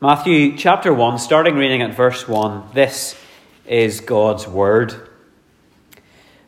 Matthew 0.00 0.56
chapter 0.56 0.94
1, 0.94 1.18
starting 1.18 1.56
reading 1.56 1.82
at 1.82 1.92
verse 1.92 2.28
1, 2.28 2.68
this 2.72 3.20
is 3.66 3.98
God's 3.98 4.46
Word. 4.46 4.94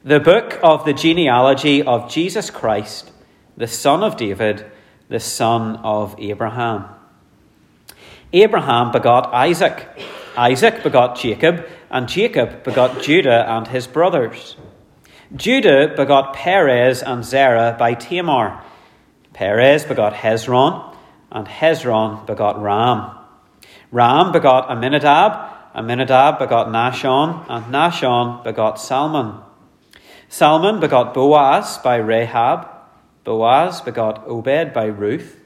The 0.04 0.20
book 0.20 0.60
of 0.62 0.84
the 0.84 0.92
genealogy 0.92 1.82
of 1.82 2.08
Jesus 2.08 2.48
Christ, 2.48 3.10
the 3.56 3.66
son 3.66 4.04
of 4.04 4.16
David, 4.16 4.70
the 5.08 5.18
son 5.18 5.78
of 5.78 6.14
Abraham. 6.20 6.84
Abraham 8.32 8.92
begot 8.92 9.34
Isaac, 9.34 9.84
Isaac 10.36 10.84
begot 10.84 11.18
Jacob, 11.18 11.66
and 11.90 12.06
Jacob 12.08 12.62
begot 12.62 13.02
Judah 13.02 13.50
and 13.50 13.66
his 13.66 13.88
brothers. 13.88 14.56
Judah 15.34 15.92
begot 15.96 16.34
Perez 16.34 17.02
and 17.02 17.24
Zerah 17.24 17.74
by 17.76 17.94
Tamar. 17.94 18.62
Perez 19.32 19.84
begot 19.84 20.12
Hezron, 20.12 20.94
and 21.32 21.48
Hezron 21.48 22.24
begot 22.28 22.62
Ram. 22.62 23.16
Ram 23.92 24.30
begot 24.30 24.68
Amminadab, 24.70 25.74
Amminadab 25.74 26.38
begot 26.38 26.68
Nahshon, 26.68 27.44
and 27.48 27.66
Nahshon 27.66 28.44
begot 28.44 28.80
Salmon. 28.80 29.40
Salmon 30.28 30.78
begot 30.78 31.12
Boaz 31.12 31.78
by 31.78 31.96
Rahab, 31.96 32.68
Boaz 33.24 33.80
begot 33.80 34.24
Obed 34.28 34.72
by 34.72 34.84
Ruth, 34.84 35.40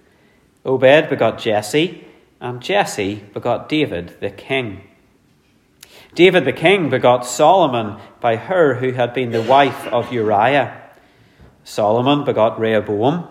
Obed 0.63 1.09
begot 1.09 1.39
Jesse, 1.39 2.07
and 2.39 2.61
Jesse 2.61 3.25
begot 3.33 3.69
David 3.69 4.21
the 4.21 4.31
king. 4.31 4.83
David 6.15 6.45
the 6.45 6.53
king 6.53 6.91
begot 6.91 7.25
Solomon 7.25 7.99
by 8.21 8.37
her 8.37 8.75
who 8.75 8.93
had 8.93 9.15
been 9.15 9.31
the 9.31 9.43
wife 9.43 9.87
of 9.87 10.13
Uriah. 10.13 10.83
Solomon 11.65 12.25
begot 12.25 12.61
Rehoboam, 12.61 13.27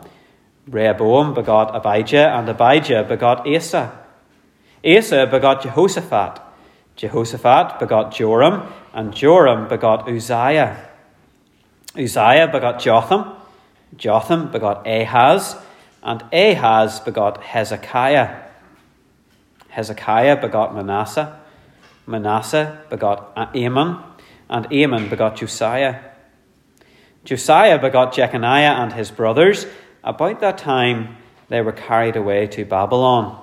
Rehoboam 0.67 1.35
begot 1.35 1.75
Abijah, 1.75 2.35
and 2.35 2.49
Abijah 2.49 3.05
begot 3.07 3.47
Asa. 3.47 4.02
Asa 4.85 5.27
begot 5.27 5.63
Jehoshaphat. 5.63 6.41
Jehoshaphat 6.95 7.79
begot 7.79 8.13
Joram, 8.13 8.71
and 8.93 9.13
Joram 9.13 9.67
begot 9.67 10.09
Uzziah. 10.09 10.89
Uzziah 11.97 12.49
begot 12.51 12.79
Jotham. 12.79 13.33
Jotham 13.95 14.51
begot 14.51 14.85
Ahaz, 14.87 15.55
and 16.01 16.23
Ahaz 16.33 16.99
begot 16.99 17.41
Hezekiah. 17.43 18.41
Hezekiah 19.69 20.39
begot 20.41 20.75
Manasseh. 20.75 21.39
Manasseh 22.05 22.81
begot 22.89 23.31
Amon, 23.55 24.03
and 24.49 24.65
Amon 24.71 25.09
begot 25.09 25.37
Josiah. 25.37 25.99
Josiah 27.23 27.79
begot 27.79 28.13
Jeconiah 28.13 28.73
and 28.73 28.93
his 28.93 29.09
brothers. 29.09 29.65
About 30.03 30.41
that 30.41 30.57
time 30.57 31.15
they 31.47 31.61
were 31.61 31.71
carried 31.71 32.17
away 32.17 32.47
to 32.47 32.65
Babylon. 32.65 33.42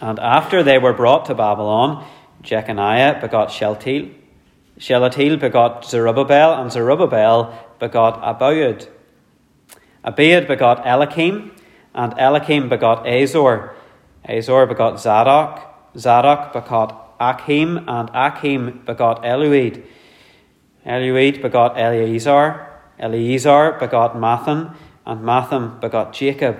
And 0.00 0.18
after 0.18 0.62
they 0.62 0.78
were 0.78 0.94
brought 0.94 1.26
to 1.26 1.34
Babylon, 1.34 2.06
Jeconiah 2.42 3.20
begot 3.20 3.50
Shealtiel. 3.50 4.08
Shealtiel 4.78 5.36
begot 5.36 5.84
Zerubbabel, 5.84 6.54
and 6.54 6.72
Zerubbabel 6.72 7.52
begot 7.78 8.22
Abiud. 8.22 8.88
Abiud 10.02 10.48
begot 10.48 10.86
Eliakim, 10.86 11.52
and 11.94 12.14
Eliakim 12.18 12.70
begot 12.70 13.06
Azor. 13.06 13.74
Azor 14.24 14.66
begot 14.66 14.98
Zadok. 14.98 15.60
Zadok 15.98 16.54
begot 16.54 17.16
Achim, 17.20 17.84
and 17.86 18.08
Achim 18.14 18.82
begot 18.86 19.22
Eliud. 19.22 19.82
Eliud 20.86 21.42
begot 21.42 21.78
Eleazar. 21.78 22.66
Eleazar 22.98 23.78
begot 23.78 24.14
Matthan, 24.14 24.74
and 25.04 25.20
Matthan 25.20 25.78
begot 25.78 26.14
Jacob. 26.14 26.56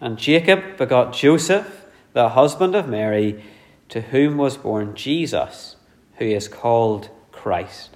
And 0.00 0.18
Jacob 0.18 0.76
begot 0.76 1.14
Joseph 1.14 1.81
the 2.12 2.30
husband 2.30 2.74
of 2.74 2.88
Mary, 2.88 3.42
to 3.88 4.00
whom 4.00 4.36
was 4.36 4.56
born 4.56 4.94
Jesus, 4.94 5.76
who 6.16 6.24
is 6.24 6.48
called 6.48 7.08
Christ. 7.30 7.90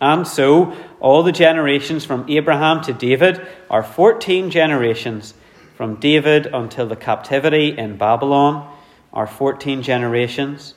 And 0.00 0.26
so, 0.26 0.76
all 1.00 1.22
the 1.22 1.32
generations 1.32 2.04
from 2.04 2.28
Abraham 2.28 2.82
to 2.82 2.92
David 2.92 3.44
are 3.68 3.82
14 3.82 4.50
generations. 4.50 5.34
From 5.76 5.96
David 5.96 6.46
until 6.46 6.86
the 6.86 6.96
captivity 6.96 7.76
in 7.76 7.96
Babylon 7.96 8.76
are 9.12 9.26
14 9.26 9.82
generations. 9.82 10.74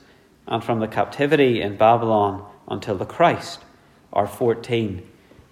And 0.48 0.64
from 0.64 0.80
the 0.80 0.88
captivity 0.88 1.62
in 1.62 1.78
Babylon 1.78 2.46
until 2.68 2.98
the 2.98 3.06
Christ 3.06 3.60
are 4.12 4.28
14 4.28 5.08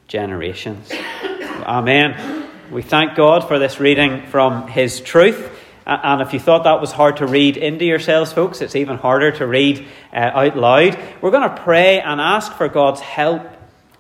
generations. 0.08 0.92
Amen. 1.64 2.48
We 2.72 2.82
thank 2.82 3.16
God 3.16 3.48
for 3.48 3.60
this 3.60 3.80
reading 3.80 4.26
from 4.28 4.68
His 4.68 5.00
truth. 5.00 5.59
And 5.90 6.22
if 6.22 6.34
you 6.34 6.40
thought 6.40 6.66
that 6.66 6.80
was 6.80 6.92
hard 6.92 7.18
to 7.18 7.26
read 7.26 7.58
into 7.58 7.84
yourselves, 7.84 8.32
folks, 8.32 8.62
it's 8.62 8.76
even 8.76 8.98
harder 8.98 9.32
to 9.32 9.48
read 9.48 9.88
uh, 10.14 10.18
out 10.18 10.56
loud. 10.56 11.00
We're 11.20 11.32
going 11.32 11.50
to 11.50 11.62
pray 11.64 12.00
and 12.00 12.22
ask 12.22 12.54
for 12.54 12.68
God's 12.68 13.02
help 13.02 13.42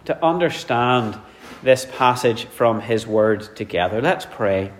to 0.05 0.23
understand 0.23 1.19
this 1.63 1.87
passage 1.97 2.45
from 2.45 2.79
His 2.79 3.07
Word 3.07 3.55
together. 3.55 4.03
Let's 4.03 4.27
pray. 4.27 4.71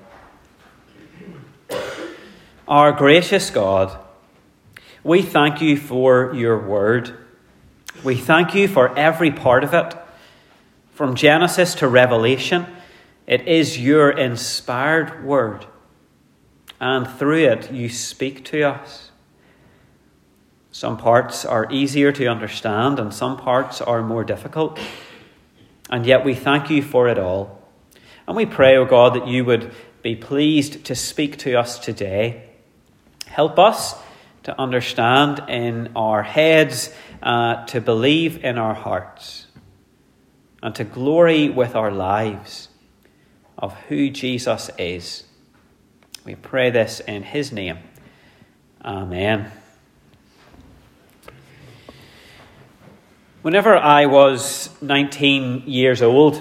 Our 2.67 2.91
gracious 2.91 3.49
God, 3.49 3.97
we 5.03 5.23
thank 5.23 5.61
you 5.61 5.77
for 5.77 6.35
your 6.35 6.59
Word. 6.59 7.17
We 8.03 8.17
thank 8.17 8.53
you 8.53 8.67
for 8.67 8.95
every 8.95 9.31
part 9.31 9.63
of 9.63 9.73
it. 9.73 9.95
From 10.93 11.15
Genesis 11.15 11.73
to 11.75 11.87
Revelation, 11.87 12.67
it 13.25 13.47
is 13.47 13.79
your 13.79 14.11
inspired 14.11 15.25
Word 15.25 15.65
and 16.79 17.07
through 17.07 17.45
it 17.45 17.71
you 17.71 17.89
speak 17.89 18.45
to 18.45 18.63
us. 18.63 19.11
Some 20.71 20.97
parts 20.97 21.45
are 21.45 21.67
easier 21.71 22.11
to 22.11 22.27
understand, 22.27 22.99
and 22.99 23.13
some 23.13 23.37
parts 23.37 23.81
are 23.81 24.01
more 24.01 24.23
difficult. 24.23 24.79
And 25.89 26.05
yet 26.05 26.23
we 26.23 26.35
thank 26.35 26.69
you 26.69 26.81
for 26.81 27.09
it 27.09 27.17
all. 27.17 27.61
And 28.27 28.37
we 28.37 28.45
pray, 28.45 28.77
O 28.77 28.83
oh 28.83 28.85
God, 28.85 29.15
that 29.15 29.27
you 29.27 29.43
would 29.43 29.73
be 30.03 30.15
pleased 30.15 30.85
to 30.85 30.95
speak 30.95 31.37
to 31.37 31.55
us 31.55 31.79
today. 31.79 32.49
Help 33.25 33.57
us 33.57 33.95
to 34.43 34.59
understand 34.61 35.41
in 35.49 35.91
our 35.95 36.21
heads, 36.21 36.93
uh, 37.23 37.65
to 37.65 37.81
believe 37.81 38.43
in 38.43 38.57
our 38.57 38.75
hearts, 38.75 39.47
and 40.61 40.73
to 40.75 40.83
glory 40.83 41.49
with 41.49 41.75
our 41.75 41.91
lives 41.91 42.69
of 43.57 43.75
who 43.89 44.09
Jesus 44.09 44.69
is 44.77 45.25
we 46.29 46.35
pray 46.35 46.69
this 46.69 46.99
in 46.99 47.23
His 47.23 47.51
name. 47.51 47.79
Amen. 48.85 49.51
Whenever 53.41 53.75
I 53.75 54.05
was 54.05 54.69
19 54.79 55.63
years 55.65 56.03
old, 56.03 56.39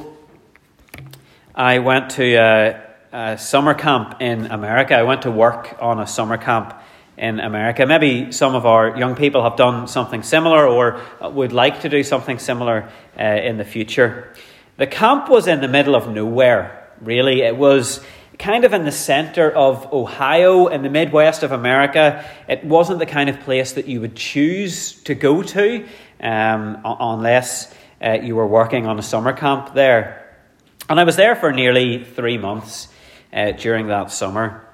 I 1.54 1.78
went 1.78 2.10
to 2.10 2.34
a, 2.34 2.84
a, 3.14 3.38
summer 3.38 3.72
camp 3.72 4.20
in 4.20 4.48
America. 4.48 4.94
I 4.94 5.04
went 5.04 5.22
to 5.22 5.30
work 5.30 5.74
on 5.80 6.00
a 6.00 6.06
summer 6.06 6.36
camp 6.36 6.78
in 7.16 7.40
America. 7.40 7.86
Maybe 7.86 8.30
some 8.30 8.54
of 8.54 8.66
our 8.66 8.94
young 8.94 9.14
people 9.14 9.42
have 9.42 9.56
done 9.56 9.88
something 9.88 10.22
similar 10.22 10.66
or 10.66 11.00
would 11.30 11.54
like 11.54 11.80
to 11.80 11.88
do 11.88 12.02
something 12.02 12.38
similar 12.38 12.90
uh, 13.18 13.22
in 13.22 13.56
the 13.56 13.64
future. 13.64 14.34
The 14.76 14.86
camp 14.86 15.30
was 15.30 15.46
in 15.46 15.62
the 15.62 15.68
middle 15.68 15.96
of 15.96 16.10
nowhere, 16.10 16.90
really. 17.00 17.40
It 17.40 17.56
was 17.56 18.04
kind 18.38 18.64
of 18.64 18.72
in 18.72 18.84
the 18.84 18.92
center 18.92 19.50
of 19.50 19.92
Ohio 19.92 20.68
in 20.68 20.82
the 20.82 20.90
Midwest 20.90 21.42
of 21.42 21.52
America. 21.52 22.24
It 22.48 22.64
wasn't 22.64 23.00
the 23.00 23.06
kind 23.06 23.28
of 23.28 23.40
place 23.40 23.72
that 23.72 23.86
you 23.86 24.00
would 24.00 24.14
choose 24.14 24.92
to 25.02 25.14
go 25.14 25.42
to 25.42 25.84
um, 26.20 26.80
unless 26.84 27.74
uh, 28.00 28.18
you 28.22 28.36
were 28.36 28.46
working 28.46 28.86
on 28.86 28.98
a 28.98 29.02
summer 29.02 29.32
camp 29.32 29.74
there. 29.74 30.36
And 30.88 30.98
I 30.98 31.04
was 31.04 31.16
there 31.16 31.34
for 31.36 31.52
nearly 31.52 32.04
three 32.04 32.38
months 32.38 32.88
uh, 33.32 33.52
during 33.52 33.88
that 33.88 34.10
summer. 34.10 34.64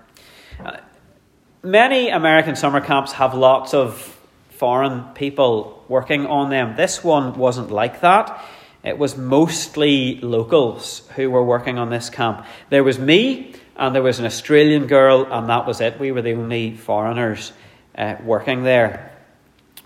Many 1.62 2.10
American 2.10 2.56
summer 2.56 2.80
camps 2.80 3.12
have 3.12 3.34
lots 3.34 3.72
of 3.72 4.14
foreign 4.50 5.02
people 5.14 5.82
working 5.88 6.26
on 6.26 6.50
them. 6.50 6.76
This 6.76 7.02
one 7.02 7.34
wasn't 7.38 7.70
like 7.70 8.02
that. 8.02 8.38
It 8.84 8.98
was 8.98 9.16
mostly 9.16 10.20
locals 10.20 11.08
who 11.16 11.30
were 11.30 11.42
working 11.42 11.78
on 11.78 11.88
this 11.88 12.10
camp. 12.10 12.44
There 12.68 12.84
was 12.84 12.98
me, 12.98 13.54
and 13.76 13.94
there 13.94 14.02
was 14.02 14.18
an 14.18 14.26
Australian 14.26 14.86
girl, 14.86 15.26
and 15.30 15.48
that 15.48 15.66
was 15.66 15.80
it. 15.80 15.98
We 15.98 16.12
were 16.12 16.20
the 16.20 16.34
only 16.34 16.76
foreigners 16.76 17.52
uh, 17.96 18.16
working 18.22 18.62
there. 18.62 19.10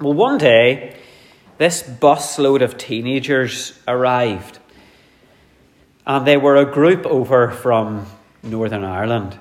Well, 0.00 0.14
one 0.14 0.38
day, 0.38 0.96
this 1.58 1.82
busload 1.82 2.60
of 2.60 2.76
teenagers 2.76 3.78
arrived, 3.86 4.58
and 6.04 6.26
they 6.26 6.36
were 6.36 6.56
a 6.56 6.64
group 6.64 7.06
over 7.06 7.52
from 7.52 8.06
Northern 8.42 8.84
Ireland. 8.84 9.38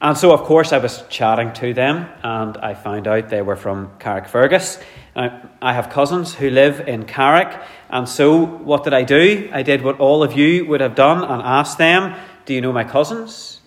And 0.00 0.18
so, 0.18 0.32
of 0.32 0.42
course, 0.42 0.72
I 0.72 0.78
was 0.78 1.04
chatting 1.08 1.52
to 1.54 1.72
them, 1.72 2.08
and 2.22 2.56
I 2.58 2.74
found 2.74 3.06
out 3.06 3.28
they 3.28 3.40
were 3.40 3.56
from 3.56 3.92
Carrickfergus. 3.98 4.82
I 5.14 5.72
have 5.74 5.90
cousins 5.90 6.34
who 6.34 6.48
live 6.48 6.88
in 6.88 7.04
Carrick, 7.04 7.60
and 7.90 8.08
so 8.08 8.46
what 8.46 8.84
did 8.84 8.94
I 8.94 9.02
do? 9.02 9.50
I 9.52 9.62
did 9.62 9.82
what 9.82 10.00
all 10.00 10.22
of 10.22 10.32
you 10.32 10.64
would 10.66 10.80
have 10.80 10.94
done 10.94 11.22
and 11.22 11.42
asked 11.42 11.76
them, 11.76 12.14
Do 12.46 12.54
you 12.54 12.62
know 12.62 12.72
my 12.72 12.84
cousins? 12.84 13.60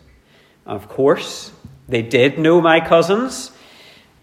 Of 0.66 0.90
course, 0.90 1.52
They 1.88 2.02
did 2.02 2.40
know 2.40 2.62
my 2.62 2.80
cousins, 2.80 3.52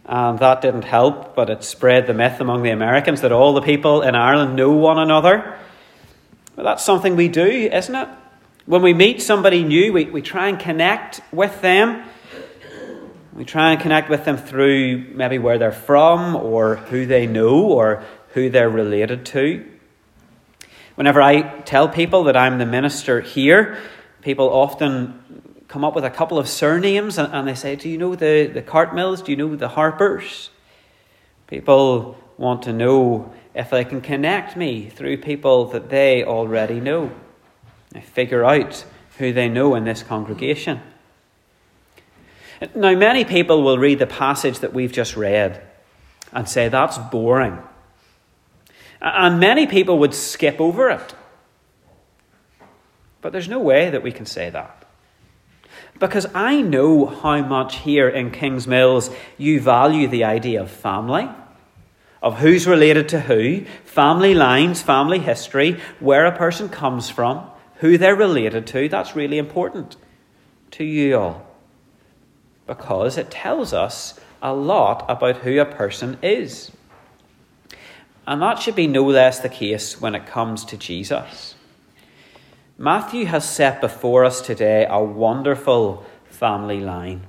and 0.05 0.37
that 0.41 0.63
didn't 0.63 0.83
help, 0.83 1.37
but 1.37 1.49
it 1.49 1.63
spread 1.63 2.09
the 2.09 2.15
myth 2.15 2.41
among 2.41 2.65
the 2.65 2.71
Americans 2.71 3.21
that 3.21 3.31
all 3.31 3.55
the 3.55 3.63
people 3.63 4.03
in 4.03 4.17
Ireland 4.17 4.57
know 4.57 4.73
one 4.73 4.99
another. 4.99 5.57
But 6.57 6.65
that's 6.65 6.85
something 6.85 7.15
we 7.15 7.29
do, 7.29 7.47
isn't 7.47 7.95
it? 7.95 8.09
When 8.67 8.83
we 8.83 8.95
meet 8.95 9.23
somebody 9.23 9.63
new, 9.63 9.93
we, 9.93 10.07
we 10.07 10.23
try 10.23 10.49
and 10.49 10.59
connect 10.59 11.21
with 11.33 11.61
them. 11.63 12.03
We 13.35 13.45
try 13.45 13.73
and 13.73 13.81
connect 13.81 14.11
with 14.11 14.25
them 14.27 14.37
through 14.37 15.13
maybe 15.15 15.39
where 15.39 15.59
they're 15.59 15.73
from, 15.73 16.37
or 16.37 16.77
who 16.77 17.07
they 17.07 17.27
know, 17.27 17.63
or 17.63 18.05
who 18.35 18.51
they're 18.51 18.69
related 18.69 19.25
to. 19.27 19.67
Whenever 20.97 21.23
I 21.23 21.61
tell 21.61 21.89
people 21.89 22.25
that 22.25 22.37
I'm 22.37 22.59
the 22.59 22.67
minister 22.67 23.23
here, 23.23 23.79
people 24.21 24.51
often 24.51 25.55
come 25.67 25.85
up 25.85 25.95
with 25.95 26.05
a 26.05 26.11
couple 26.11 26.39
of 26.39 26.47
surnames 26.47 27.17
and, 27.17 27.33
and 27.33 27.49
they 27.49 27.55
say, 27.55 27.77
Do 27.77 27.89
you 27.89 27.97
know 27.97 28.15
the, 28.15 28.47
the 28.47 28.61
Cartmills? 28.61 29.23
Do 29.23 29.33
you 29.33 29.39
know 29.39 29.57
the 29.57 29.69
Harpers? 29.69 30.51
People 31.47 32.19
want 32.37 32.63
to 32.65 32.73
know 32.75 33.33
if 33.55 33.71
they 33.71 33.85
can 33.85 34.03
connect 34.03 34.57
me 34.57 34.91
through 34.91 35.19
people 35.19 35.67
that 35.67 35.89
they 35.89 36.23
already 36.25 36.81
know. 36.81 37.11
They 37.91 38.03
figure 38.03 38.45
out 38.45 38.85
who 39.17 39.33
they 39.33 39.49
know 39.49 39.75
in 39.75 39.85
this 39.85 40.03
congregation. 40.03 40.83
Now, 42.75 42.95
many 42.95 43.25
people 43.25 43.63
will 43.63 43.79
read 43.79 43.99
the 43.99 44.07
passage 44.07 44.61
that 44.61 44.73
we've 44.73 44.93
just 44.93 45.17
read 45.17 45.63
and 46.33 46.49
say 46.49 46.69
that's 46.69 46.99
boring. 46.99 47.59
And 49.01 49.41
many 49.41 49.67
people 49.67 49.99
would 49.99 50.15
skip 50.15 50.61
over 50.61 50.91
it. 50.91 51.15
But 53.21 53.33
there's 53.33 53.49
no 53.49 53.59
way 53.59 53.91
that 53.91 54.03
we 54.03 54.13
can 54.13 54.27
say 54.27 54.51
that. 54.51 54.85
Because 55.99 56.27
I 56.35 56.63
know 56.63 57.07
how 57.07 57.43
much 57.43 57.77
here 57.79 58.09
in 58.09 58.31
Kingsmills 58.31 59.15
you 59.39 59.61
value 59.61 60.09
the 60.09 60.25
idea 60.25 60.63
of 60.63 60.71
family, 60.71 61.29
of 62.23 62.39
who's 62.39 62.67
related 62.67 63.09
to 63.11 63.21
who, 63.21 63.65
family 63.85 64.35
lines, 64.35 64.83
family 64.83 65.19
history, 65.19 65.81
where 65.99 66.27
a 66.27 66.37
person 66.37 66.69
comes 66.69 67.11
from, 67.11 67.49
who 67.77 67.99
they're 67.99 68.17
related 68.17 68.67
to. 68.69 68.89
That's 68.89 69.17
really 69.17 69.39
important 69.39 69.97
to 70.73 70.85
you 70.85 71.19
all. 71.19 71.52
Because 72.73 73.19
it 73.19 73.31
tells 73.31 73.75
us 73.75 74.19
a 74.41 74.55
lot 74.55 75.05
about 75.07 75.37
who 75.37 75.61
a 75.61 75.67
person 75.67 76.17
is. 76.23 76.73
And 78.27 78.41
that 78.41 78.61
should 78.61 78.75
be 78.75 78.87
no 78.87 79.05
less 79.05 79.41
the 79.41 79.51
case 79.51 80.01
when 80.01 80.15
it 80.15 80.25
comes 80.25 80.65
to 80.65 80.79
Jesus. 80.79 81.55
Matthew 82.79 83.27
has 83.27 83.47
set 83.47 83.83
before 83.83 84.25
us 84.25 84.41
today 84.41 84.87
a 84.89 85.05
wonderful 85.05 86.07
family 86.31 86.81
line. 86.81 87.27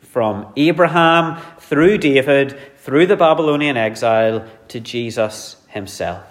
From 0.00 0.52
Abraham 0.54 1.40
through 1.58 1.96
David, 1.96 2.58
through 2.76 3.06
the 3.06 3.16
Babylonian 3.16 3.78
exile 3.78 4.46
to 4.68 4.80
Jesus 4.80 5.56
himself. 5.68 6.24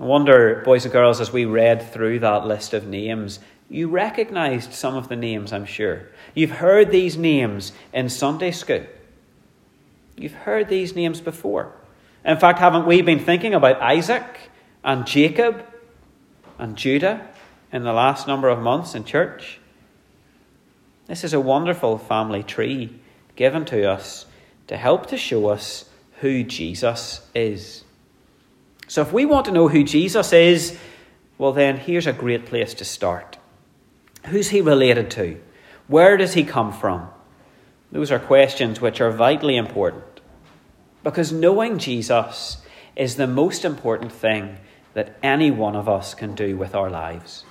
I 0.00 0.04
wonder, 0.04 0.62
boys 0.64 0.84
and 0.84 0.92
girls, 0.92 1.20
as 1.20 1.32
we 1.32 1.44
read 1.44 1.92
through 1.92 2.18
that 2.20 2.44
list 2.44 2.74
of 2.74 2.88
names, 2.88 3.38
you 3.70 3.88
recognized 3.88 4.72
some 4.72 4.96
of 4.96 5.08
the 5.08 5.16
names, 5.16 5.52
I'm 5.52 5.66
sure. 5.66 6.08
You've 6.34 6.50
heard 6.52 6.90
these 6.90 7.16
names 7.16 7.72
in 7.92 8.08
Sunday 8.08 8.50
school. 8.50 8.86
You've 10.16 10.32
heard 10.32 10.68
these 10.68 10.96
names 10.96 11.20
before. 11.20 11.72
In 12.24 12.38
fact, 12.38 12.58
haven't 12.58 12.86
we 12.86 13.02
been 13.02 13.20
thinking 13.20 13.54
about 13.54 13.80
Isaac 13.80 14.50
and 14.82 15.06
Jacob 15.06 15.64
and 16.58 16.76
Judah 16.76 17.28
in 17.72 17.84
the 17.84 17.92
last 17.92 18.26
number 18.26 18.48
of 18.48 18.58
months 18.58 18.94
in 18.94 19.04
church? 19.04 19.60
This 21.06 21.24
is 21.24 21.32
a 21.32 21.40
wonderful 21.40 21.98
family 21.98 22.42
tree 22.42 22.98
given 23.36 23.64
to 23.66 23.88
us 23.88 24.26
to 24.66 24.76
help 24.76 25.06
to 25.06 25.16
show 25.16 25.48
us 25.48 25.88
who 26.20 26.42
Jesus 26.42 27.26
is. 27.34 27.84
So, 28.88 29.02
if 29.02 29.12
we 29.12 29.24
want 29.24 29.46
to 29.46 29.52
know 29.52 29.68
who 29.68 29.84
Jesus 29.84 30.32
is, 30.32 30.78
well, 31.36 31.52
then 31.52 31.76
here's 31.76 32.06
a 32.06 32.12
great 32.12 32.46
place 32.46 32.74
to 32.74 32.84
start. 32.84 33.37
Who's 34.28 34.50
he 34.50 34.60
related 34.60 35.10
to? 35.12 35.40
Where 35.86 36.16
does 36.16 36.34
he 36.34 36.44
come 36.44 36.72
from? 36.72 37.08
Those 37.90 38.10
are 38.10 38.18
questions 38.18 38.80
which 38.80 39.00
are 39.00 39.10
vitally 39.10 39.56
important. 39.56 40.04
Because 41.02 41.32
knowing 41.32 41.78
Jesus 41.78 42.58
is 42.96 43.16
the 43.16 43.26
most 43.26 43.64
important 43.64 44.12
thing 44.12 44.58
that 44.94 45.16
any 45.22 45.50
one 45.50 45.76
of 45.76 45.88
us 45.88 46.14
can 46.14 46.34
do 46.34 46.56
with 46.56 46.74
our 46.74 46.90
lives. 46.90 47.44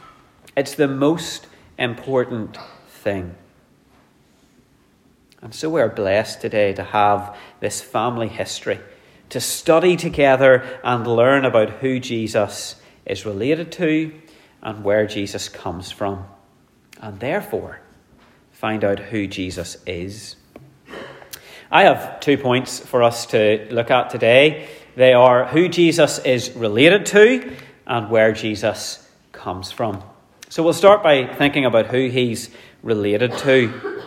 It's 0.55 0.75
the 0.75 0.87
most 0.87 1.47
important 1.77 2.57
thing. 2.89 3.35
And 5.41 5.53
so 5.53 5.69
we're 5.69 5.89
blessed 5.89 6.41
today 6.41 6.73
to 6.73 6.83
have 6.83 7.35
this 7.59 7.81
family 7.81 8.27
history, 8.27 8.79
to 9.29 9.39
study 9.39 9.95
together 9.95 10.79
and 10.83 11.07
learn 11.07 11.45
about 11.45 11.69
who 11.69 11.99
Jesus 11.99 12.75
is 13.05 13.25
related 13.25 13.71
to 13.73 14.13
and 14.61 14.83
where 14.83 15.07
Jesus 15.07 15.47
comes 15.47 15.91
from. 15.91 16.25
And 17.01 17.19
therefore, 17.19 17.79
find 18.51 18.83
out 18.83 18.99
who 18.99 19.27
Jesus 19.27 19.77
is. 19.85 20.35
I 21.69 21.83
have 21.83 22.19
two 22.19 22.37
points 22.37 22.79
for 22.79 23.03
us 23.03 23.25
to 23.27 23.67
look 23.71 23.91
at 23.91 24.09
today. 24.09 24.69
They 24.95 25.13
are 25.13 25.45
who 25.45 25.67
Jesus 25.69 26.19
is 26.19 26.51
related 26.51 27.05
to 27.07 27.55
and 27.85 28.09
where 28.09 28.31
Jesus 28.31 29.09
comes 29.31 29.71
from. 29.71 30.01
So 30.49 30.63
we'll 30.63 30.73
start 30.73 31.03
by 31.03 31.27
thinking 31.35 31.65
about 31.65 31.87
who 31.87 32.09
he's 32.09 32.49
related 32.81 33.37
to. 33.39 34.01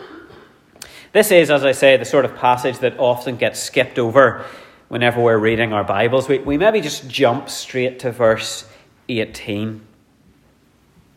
This 1.13 1.31
is, 1.31 1.51
as 1.51 1.63
I 1.63 1.73
say, 1.73 1.97
the 1.97 2.05
sort 2.05 2.25
of 2.25 2.35
passage 2.35 2.79
that 2.79 2.97
often 2.97 3.35
gets 3.35 3.59
skipped 3.59 3.99
over 3.99 4.45
whenever 4.87 5.21
we're 5.21 5.37
reading 5.37 5.71
our 5.71 5.83
Bibles. 5.83 6.27
We, 6.27 6.39
we 6.39 6.57
maybe 6.57 6.81
just 6.81 7.07
jump 7.07 7.49
straight 7.49 7.99
to 7.99 8.11
verse 8.11 8.65
18. 9.07 9.81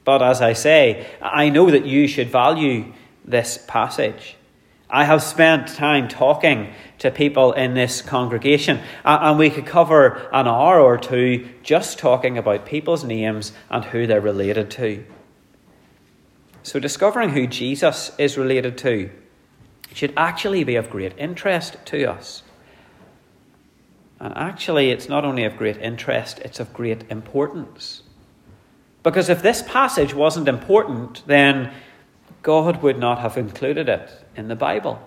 But 0.04 0.22
as 0.22 0.40
I 0.42 0.52
say, 0.52 1.06
I 1.20 1.48
know 1.48 1.70
that 1.70 1.86
you 1.86 2.06
should 2.06 2.28
value 2.28 2.92
this 3.24 3.58
passage. 3.66 4.36
I 4.94 5.04
have 5.04 5.22
spent 5.22 5.66
time 5.66 6.06
talking 6.06 6.72
to 6.98 7.10
people 7.10 7.52
in 7.52 7.74
this 7.74 8.00
congregation, 8.00 8.80
and 9.04 9.38
we 9.38 9.50
could 9.50 9.66
cover 9.66 10.28
an 10.32 10.46
hour 10.46 10.78
or 10.78 10.98
two 10.98 11.48
just 11.62 11.98
talking 11.98 12.38
about 12.38 12.64
people's 12.64 13.02
names 13.02 13.52
and 13.70 13.84
who 13.84 14.06
they're 14.06 14.20
related 14.20 14.70
to. 14.72 15.04
So, 16.62 16.78
discovering 16.78 17.30
who 17.30 17.46
Jesus 17.46 18.12
is 18.18 18.38
related 18.38 18.78
to 18.78 19.10
should 19.92 20.12
actually 20.16 20.64
be 20.64 20.76
of 20.76 20.90
great 20.90 21.12
interest 21.18 21.76
to 21.86 22.04
us. 22.04 22.42
And 24.20 24.32
actually, 24.36 24.90
it's 24.90 25.08
not 25.08 25.24
only 25.24 25.44
of 25.44 25.56
great 25.56 25.78
interest, 25.78 26.38
it's 26.38 26.60
of 26.60 26.72
great 26.72 27.02
importance. 27.10 28.03
Because 29.04 29.28
if 29.28 29.42
this 29.42 29.62
passage 29.62 30.14
wasn't 30.14 30.48
important, 30.48 31.22
then 31.26 31.72
God 32.42 32.82
would 32.82 32.98
not 32.98 33.20
have 33.20 33.36
included 33.36 33.88
it 33.88 34.10
in 34.34 34.48
the 34.48 34.56
Bible. 34.56 34.98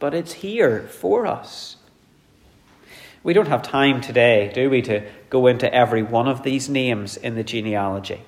But 0.00 0.14
it's 0.14 0.32
here 0.32 0.80
for 0.88 1.26
us. 1.26 1.76
We 3.22 3.34
don't 3.34 3.48
have 3.48 3.62
time 3.62 4.00
today, 4.00 4.50
do 4.52 4.70
we, 4.70 4.80
to 4.82 5.06
go 5.28 5.46
into 5.46 5.72
every 5.72 6.02
one 6.02 6.26
of 6.26 6.42
these 6.42 6.70
names 6.70 7.18
in 7.18 7.34
the 7.34 7.44
genealogy. 7.44 8.22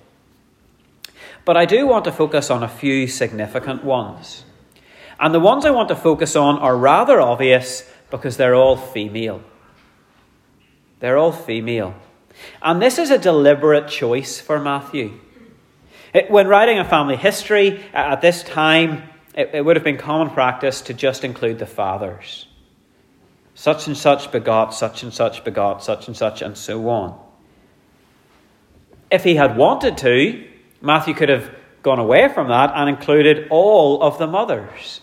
But 1.47 1.57
I 1.57 1.65
do 1.65 1.87
want 1.87 2.05
to 2.05 2.13
focus 2.13 2.51
on 2.51 2.63
a 2.63 2.69
few 2.69 3.07
significant 3.07 3.83
ones. 3.83 4.45
And 5.19 5.35
the 5.35 5.41
ones 5.41 5.65
I 5.65 5.71
want 5.71 5.89
to 5.89 5.97
focus 5.97 6.37
on 6.37 6.59
are 6.59 6.77
rather 6.77 7.19
obvious 7.19 7.91
because 8.11 8.37
they're 8.37 8.55
all 8.55 8.77
female. 8.77 9.43
They're 11.01 11.17
all 11.17 11.33
female. 11.33 11.95
And 12.63 12.81
this 12.81 12.99
is 12.99 13.11
a 13.11 13.19
deliberate 13.19 13.89
choice 13.89 14.41
for 14.41 14.59
Matthew. 14.59 15.19
It, 16.15 16.31
when 16.31 16.47
writing 16.47 16.79
a 16.79 16.85
family 16.85 17.17
history 17.17 17.83
at 17.95 18.21
this 18.21 18.43
time, 18.43 19.03
it, 19.35 19.51
it 19.55 19.65
would 19.65 19.77
have 19.77 19.85
been 19.85 19.97
common 19.97 20.31
practice 20.31 20.83
to 20.83 20.95
just 20.95 21.25
include 21.25 21.59
the 21.59 21.67
fathers. 21.67 22.47
Such 23.55 23.87
and 23.87 23.97
such 23.97 24.33
begot, 24.33 24.75
such 24.75 25.03
and 25.03 25.13
such 25.13 25.45
begot, 25.45 25.83
such 25.83 26.09
and 26.09 26.17
such, 26.17 26.43
and 26.43 26.57
so 26.57 26.89
on. 26.89 27.19
If 29.11 29.25
he 29.25 29.35
had 29.35 29.57
wanted 29.57 29.99
to, 29.99 30.49
Matthew 30.81 31.15
could 31.15 31.29
have 31.29 31.55
gone 31.83 31.99
away 31.99 32.29
from 32.29 32.49
that 32.49 32.73
and 32.75 32.89
included 32.89 33.49
all 33.51 34.03
of 34.03 34.19
the 34.19 34.27
mothers. 34.27 35.01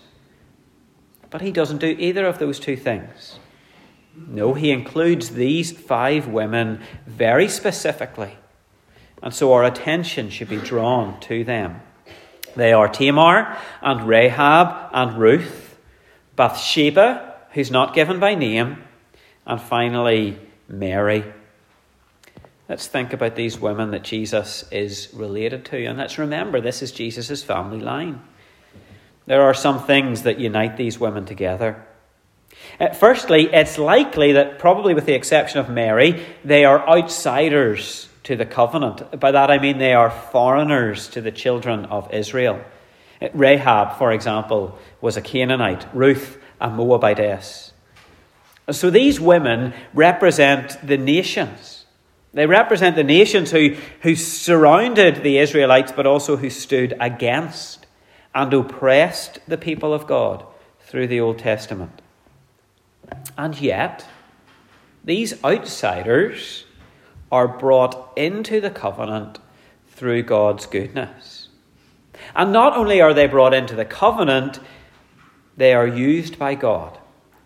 But 1.30 1.42
he 1.42 1.52
doesn't 1.52 1.78
do 1.78 1.96
either 2.00 2.26
of 2.26 2.40
those 2.40 2.60
two 2.60 2.76
things. 2.76 3.40
No, 4.28 4.54
he 4.54 4.72
includes 4.72 5.32
these 5.32 5.72
five 5.72 6.28
women 6.28 6.82
very 7.08 7.48
specifically 7.48 8.38
and 9.22 9.34
so 9.34 9.54
our 9.54 9.64
attention 9.64 10.30
should 10.30 10.50
be 10.50 10.58
drawn 10.58 11.20
to 11.22 11.44
them. 11.44 11.82
They 12.56 12.74
are 12.74 12.88
Tamar 12.88 13.58
and 13.82 14.08
Rahab 14.08 14.90
and 14.94 15.20
Ruth, 15.20 15.78
Bathsheba, 16.36 17.36
who's 17.52 17.72
not 17.72 17.94
given 17.94 18.20
by 18.20 18.36
name, 18.36 18.84
and 19.46 19.62
finally 19.62 20.40
Mary. 20.68 21.24
Let's 22.68 22.88
think 22.88 23.14
about 23.14 23.36
these 23.36 23.60
women 23.60 23.92
that 23.92 24.04
Jesus 24.04 24.64
is 24.72 25.10
related 25.14 25.66
to, 25.66 25.86
and 25.86 25.98
let's 25.98 26.18
remember 26.18 26.62
this 26.62 26.82
is 26.82 26.92
Jesus' 26.92 27.44
family 27.44 27.80
line. 27.80 28.22
There 29.26 29.42
are 29.42 29.54
some 29.54 29.84
things 29.84 30.24
that 30.24 30.40
unite 30.40 30.78
these 30.78 31.00
women 31.00 31.26
together. 31.26 31.86
Uh, 32.80 32.94
firstly, 32.94 33.50
it's 33.54 33.78
likely 33.78 34.34
that, 34.34 34.60
probably 34.60 34.94
with 34.94 35.06
the 35.06 35.14
exception 35.14 35.60
of 35.60 35.70
Mary, 35.70 36.26
they 36.46 36.66
are 36.66 36.88
outsiders 36.88 38.10
to 38.24 38.36
the 38.36 38.46
covenant. 38.46 39.20
By 39.20 39.32
that 39.32 39.50
I 39.50 39.58
mean 39.58 39.80
they 39.80 39.94
are 39.94 40.12
foreigners 40.12 41.08
to 41.10 41.22
the 41.22 41.32
children 41.32 41.86
of 41.86 42.14
Israel. 42.14 42.64
Uh, 43.22 43.28
Rahab, 43.34 43.98
for 43.98 44.12
example, 44.12 44.78
was 45.02 45.18
a 45.18 45.22
Canaanite, 45.22 45.88
Ruth, 45.94 46.38
a 46.62 46.70
Moabitess. 46.70 47.74
So 48.72 48.90
these 48.90 49.20
women 49.20 49.74
represent 49.94 50.78
the 50.86 50.98
nations. 50.98 51.86
They 52.34 52.46
represent 52.46 52.96
the 52.96 53.04
nations 53.04 53.50
who, 53.50 53.76
who 54.02 54.16
surrounded 54.16 55.24
the 55.24 55.40
Israelites, 55.40 55.92
but 55.92 56.06
also 56.06 56.38
who 56.38 56.52
stood 56.52 56.96
against 57.00 57.88
and 58.36 58.54
oppressed 58.54 59.40
the 59.48 59.58
people 59.58 59.92
of 59.94 60.06
God 60.06 60.46
through 60.82 61.08
the 61.08 61.20
Old 61.20 61.40
Testament. 61.40 62.02
And 63.38 63.60
yet, 63.60 64.06
these 65.04 65.44
outsiders 65.44 66.66
are 67.32 67.48
brought 67.48 68.12
into 68.18 68.60
the 68.60 68.70
covenant 68.70 69.40
through 69.88 70.24
God's 70.24 70.66
goodness. 70.66 71.50
And 72.36 72.52
not 72.52 72.76
only 72.76 73.02
are 73.02 73.14
they 73.14 73.28
brought 73.28 73.54
into 73.54 73.76
the 73.76 73.86
covenant, 73.86 74.60
they 75.58 75.74
are 75.74 75.88
used 75.88 76.38
by 76.38 76.56
God 76.56 76.98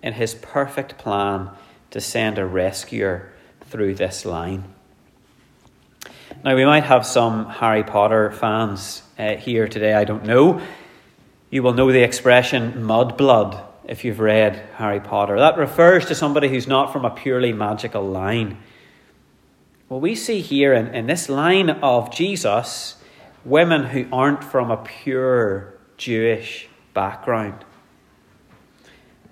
in 0.02 0.14
his 0.14 0.36
perfect 0.36 0.98
plan 0.98 1.50
to 1.92 2.02
send 2.02 2.38
a 2.38 2.46
rescuer 2.46 3.32
through 3.62 3.96
this 3.96 4.26
line. 4.26 4.64
Now, 6.44 6.56
we 6.56 6.66
might 6.66 6.84
have 6.84 7.06
some 7.06 7.46
Harry 7.46 7.84
Potter 7.84 8.32
fans 8.32 9.04
uh, 9.18 9.36
here 9.36 9.68
today, 9.68 9.94
I 9.94 10.04
don't 10.04 10.26
know. 10.26 10.62
You 11.50 11.64
will 11.64 11.74
know 11.74 11.92
the 11.92 12.04
expression 12.04 12.74
mudblood 12.74 13.64
if 13.86 14.06
you've 14.06 14.20
read 14.20 14.56
Harry 14.76 15.00
Potter. 15.00 15.38
That 15.38 15.58
refers 15.58 16.06
to 16.08 16.16
somebody 16.16 16.50
who's 16.50 16.68
not 16.68 16.94
from 16.94 17.06
a 17.06 17.10
purely 17.10 17.54
magical 17.54 18.04
line. 18.04 18.58
Well, 19.90 20.00
we 20.00 20.16
see 20.16 20.42
here 20.42 20.74
in, 20.74 20.88
in 20.88 21.08
this 21.08 21.30
line 21.30 21.70
of 21.70 22.12
Jesus 22.12 22.96
women 23.46 23.86
who 23.86 24.08
aren't 24.12 24.44
from 24.44 24.72
a 24.72 24.78
pure 24.78 25.74
Jewish 25.98 26.68
background. 26.94 27.66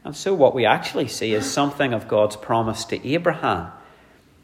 And 0.04 0.16
so, 0.16 0.34
what 0.34 0.56
we 0.56 0.66
actually 0.66 1.08
see 1.08 1.34
is 1.34 1.50
something 1.50 1.94
of 1.94 2.08
God's 2.08 2.36
promise 2.36 2.86
to 2.86 3.08
Abraham 3.08 3.72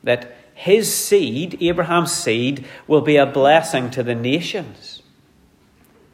that 0.04 0.36
his 0.54 0.94
seed, 0.94 1.58
Abraham's 1.62 2.12
seed, 2.12 2.66
will 2.88 3.02
be 3.02 3.18
a 3.18 3.26
blessing 3.26 3.92
to 3.92 4.04
the 4.04 4.16
nations. 4.16 5.02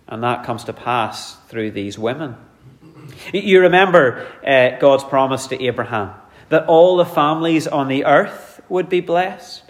And 0.07 0.23
that 0.23 0.43
comes 0.43 0.63
to 0.65 0.73
pass 0.73 1.35
through 1.47 1.71
these 1.71 1.97
women. 1.97 2.35
You 3.33 3.61
remember 3.61 4.27
uh, 4.45 4.79
God's 4.79 5.03
promise 5.03 5.47
to 5.47 5.63
Abraham 5.63 6.13
that 6.49 6.67
all 6.67 6.97
the 6.97 7.05
families 7.05 7.67
on 7.67 7.87
the 7.87 8.05
earth 8.05 8.61
would 8.69 8.89
be 8.89 9.01
blessed. 9.01 9.63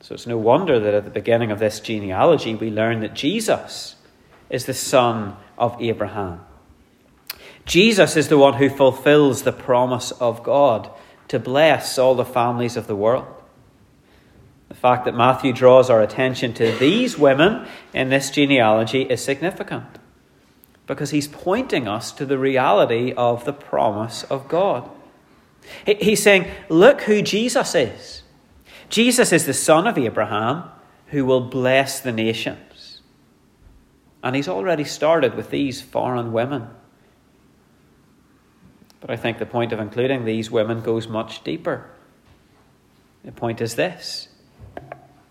So 0.00 0.14
it's 0.14 0.26
no 0.26 0.36
wonder 0.36 0.78
that 0.80 0.94
at 0.94 1.04
the 1.04 1.10
beginning 1.10 1.50
of 1.50 1.58
this 1.58 1.80
genealogy 1.80 2.54
we 2.54 2.70
learn 2.70 3.00
that 3.00 3.14
Jesus 3.14 3.96
is 4.50 4.66
the 4.66 4.74
son 4.74 5.36
of 5.56 5.80
Abraham. 5.80 6.44
Jesus 7.64 8.16
is 8.16 8.28
the 8.28 8.36
one 8.36 8.54
who 8.54 8.68
fulfills 8.68 9.42
the 9.42 9.52
promise 9.52 10.10
of 10.12 10.42
God 10.42 10.90
to 11.28 11.38
bless 11.38 11.98
all 11.98 12.14
the 12.14 12.24
families 12.24 12.76
of 12.76 12.86
the 12.86 12.96
world. 12.96 13.26
The 14.68 14.74
fact 14.74 15.06
that 15.06 15.14
Matthew 15.14 15.52
draws 15.52 15.88
our 15.88 16.02
attention 16.02 16.52
to 16.54 16.72
these 16.72 17.16
women 17.16 17.66
in 17.94 18.10
this 18.10 18.30
genealogy 18.30 19.02
is 19.02 19.24
significant 19.24 19.98
because 20.86 21.10
he's 21.10 21.28
pointing 21.28 21.88
us 21.88 22.12
to 22.12 22.26
the 22.26 22.38
reality 22.38 23.12
of 23.16 23.44
the 23.44 23.52
promise 23.52 24.22
of 24.24 24.48
God. 24.48 24.90
He's 25.86 26.22
saying, 26.22 26.50
Look 26.68 27.02
who 27.02 27.22
Jesus 27.22 27.74
is. 27.74 28.22
Jesus 28.88 29.32
is 29.32 29.46
the 29.46 29.54
son 29.54 29.86
of 29.86 29.96
Abraham 29.96 30.64
who 31.08 31.24
will 31.24 31.40
bless 31.40 32.00
the 32.00 32.12
nations. 32.12 33.00
And 34.22 34.36
he's 34.36 34.48
already 34.48 34.84
started 34.84 35.34
with 35.34 35.50
these 35.50 35.80
foreign 35.80 36.32
women. 36.32 36.68
But 39.00 39.10
I 39.10 39.16
think 39.16 39.38
the 39.38 39.46
point 39.46 39.72
of 39.72 39.80
including 39.80 40.24
these 40.24 40.50
women 40.50 40.80
goes 40.80 41.08
much 41.08 41.44
deeper. 41.44 41.90
The 43.24 43.32
point 43.32 43.60
is 43.60 43.74
this 43.74 44.28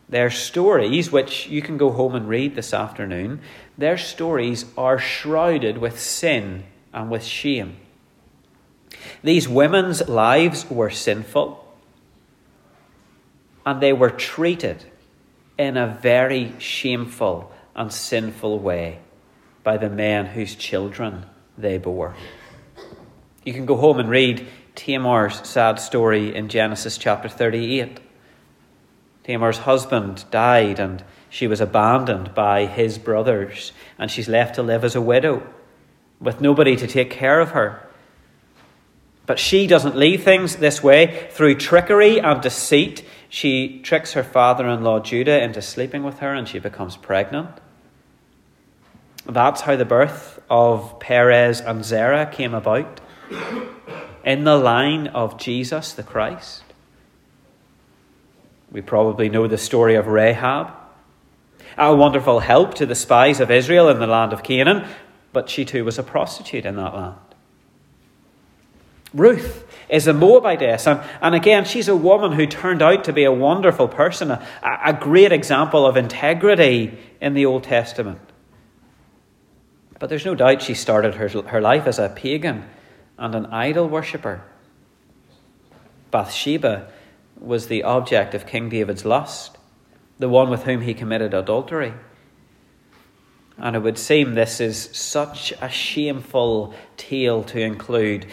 their 0.09 0.29
stories, 0.29 1.11
which 1.11 1.47
you 1.47 1.61
can 1.61 1.75
go 1.75 1.89
home 1.89 2.13
and 2.13 2.29
read 2.29 2.53
this 2.53 2.71
afternoon, 2.71 3.41
their 3.77 3.97
stories 3.97 4.65
are 4.77 4.99
shrouded 4.99 5.77
with 5.77 5.99
sin 5.99 6.63
and 6.93 7.09
with 7.09 7.23
shame. 7.23 7.77
These 9.23 9.49
women's 9.49 10.07
lives 10.07 10.69
were 10.69 10.89
sinful, 10.89 11.65
and 13.65 13.81
they 13.81 13.93
were 13.93 14.09
treated 14.09 14.85
in 15.57 15.77
a 15.77 15.87
very 15.87 16.53
shameful 16.59 17.51
and 17.75 17.91
sinful 17.91 18.59
way 18.59 18.99
by 19.63 19.77
the 19.77 19.89
men 19.89 20.27
whose 20.27 20.55
children 20.55 21.25
they 21.57 21.77
bore. 21.77 22.15
You 23.43 23.53
can 23.53 23.65
go 23.65 23.75
home 23.75 23.99
and 23.99 24.09
read 24.09 24.47
Tamar's 24.75 25.47
sad 25.47 25.79
story 25.79 26.35
in 26.35 26.49
Genesis 26.49 26.97
chapter 26.97 27.29
38. 27.29 27.99
Tamar's 29.23 29.59
husband 29.59 30.25
died 30.31 30.79
and 30.79 31.03
she 31.33 31.47
was 31.47 31.59
abandoned 31.59 32.35
by 32.35 32.67
his 32.67 32.99
brothers, 32.99 33.71
and 33.97 34.11
she's 34.11 34.29
left 34.29 34.53
to 34.53 34.61
live 34.61 34.83
as 34.83 34.95
a 34.95 35.01
widow 35.01 35.41
with 36.19 36.39
nobody 36.39 36.75
to 36.75 36.85
take 36.85 37.09
care 37.09 37.39
of 37.39 37.51
her. 37.51 37.89
But 39.25 39.39
she 39.39 39.65
doesn't 39.65 39.95
leave 39.95 40.21
things 40.21 40.57
this 40.57 40.83
way. 40.83 41.27
Through 41.31 41.55
trickery 41.55 42.19
and 42.19 42.39
deceit, 42.39 43.03
she 43.29 43.81
tricks 43.81 44.13
her 44.13 44.23
father 44.23 44.67
in 44.67 44.83
law 44.83 44.99
Judah 44.99 45.41
into 45.41 45.59
sleeping 45.59 46.03
with 46.03 46.19
her 46.19 46.35
and 46.35 46.47
she 46.47 46.59
becomes 46.59 46.97
pregnant. 46.97 47.49
That's 49.25 49.61
how 49.61 49.75
the 49.75 49.85
birth 49.85 50.39
of 50.51 50.99
Perez 50.99 51.61
and 51.61 51.83
Zerah 51.83 52.27
came 52.27 52.53
about 52.53 53.01
in 54.23 54.43
the 54.43 54.57
line 54.57 55.07
of 55.07 55.39
Jesus 55.39 55.93
the 55.93 56.03
Christ. 56.03 56.61
We 58.71 58.81
probably 58.81 59.29
know 59.29 59.47
the 59.47 59.57
story 59.57 59.95
of 59.95 60.05
Rahab, 60.05 60.82
a 61.77 61.95
wonderful 61.95 62.39
help 62.39 62.73
to 62.75 62.85
the 62.85 62.95
spies 62.95 63.39
of 63.39 63.51
Israel 63.51 63.89
in 63.89 63.99
the 63.99 64.07
land 64.07 64.33
of 64.33 64.43
Canaan, 64.43 64.87
but 65.31 65.49
she 65.49 65.65
too 65.65 65.85
was 65.85 65.97
a 65.97 66.03
prostitute 66.03 66.65
in 66.65 66.75
that 66.75 66.93
land. 66.93 67.15
Ruth 69.13 69.67
is 69.89 70.07
a 70.07 70.13
Moabitess, 70.13 70.87
and, 70.87 71.01
and 71.21 71.35
again, 71.35 71.65
she's 71.65 71.87
a 71.87 71.95
woman 71.95 72.31
who 72.31 72.47
turned 72.47 72.81
out 72.81 73.03
to 73.03 73.13
be 73.13 73.25
a 73.25 73.31
wonderful 73.31 73.87
person, 73.87 74.31
a, 74.31 74.47
a 74.63 74.93
great 74.93 75.31
example 75.31 75.85
of 75.85 75.97
integrity 75.97 76.97
in 77.21 77.33
the 77.33 77.45
Old 77.45 77.63
Testament. 77.63 78.19
But 79.99 80.09
there's 80.09 80.25
no 80.25 80.35
doubt 80.35 80.61
she 80.61 80.73
started 80.73 81.15
her, 81.15 81.29
her 81.29 81.61
life 81.61 81.85
as 81.85 81.99
a 81.99 82.09
pagan 82.09 82.67
and 83.17 83.35
an 83.35 83.45
idol 83.47 83.87
worshipper. 83.87 84.43
Bathsheba 86.11 86.91
was 87.39 87.67
the 87.67 87.83
object 87.83 88.33
of 88.33 88.47
King 88.47 88.69
David's 88.69 89.05
lust, 89.05 89.57
the 90.19 90.29
one 90.29 90.49
with 90.49 90.63
whom 90.63 90.81
he 90.81 90.93
committed 90.93 91.33
adultery. 91.33 91.93
And 93.57 93.75
it 93.75 93.79
would 93.79 93.97
seem 93.97 94.33
this 94.33 94.59
is 94.59 94.89
such 94.93 95.53
a 95.61 95.69
shameful 95.69 96.73
tale 96.97 97.43
to 97.45 97.59
include 97.59 98.25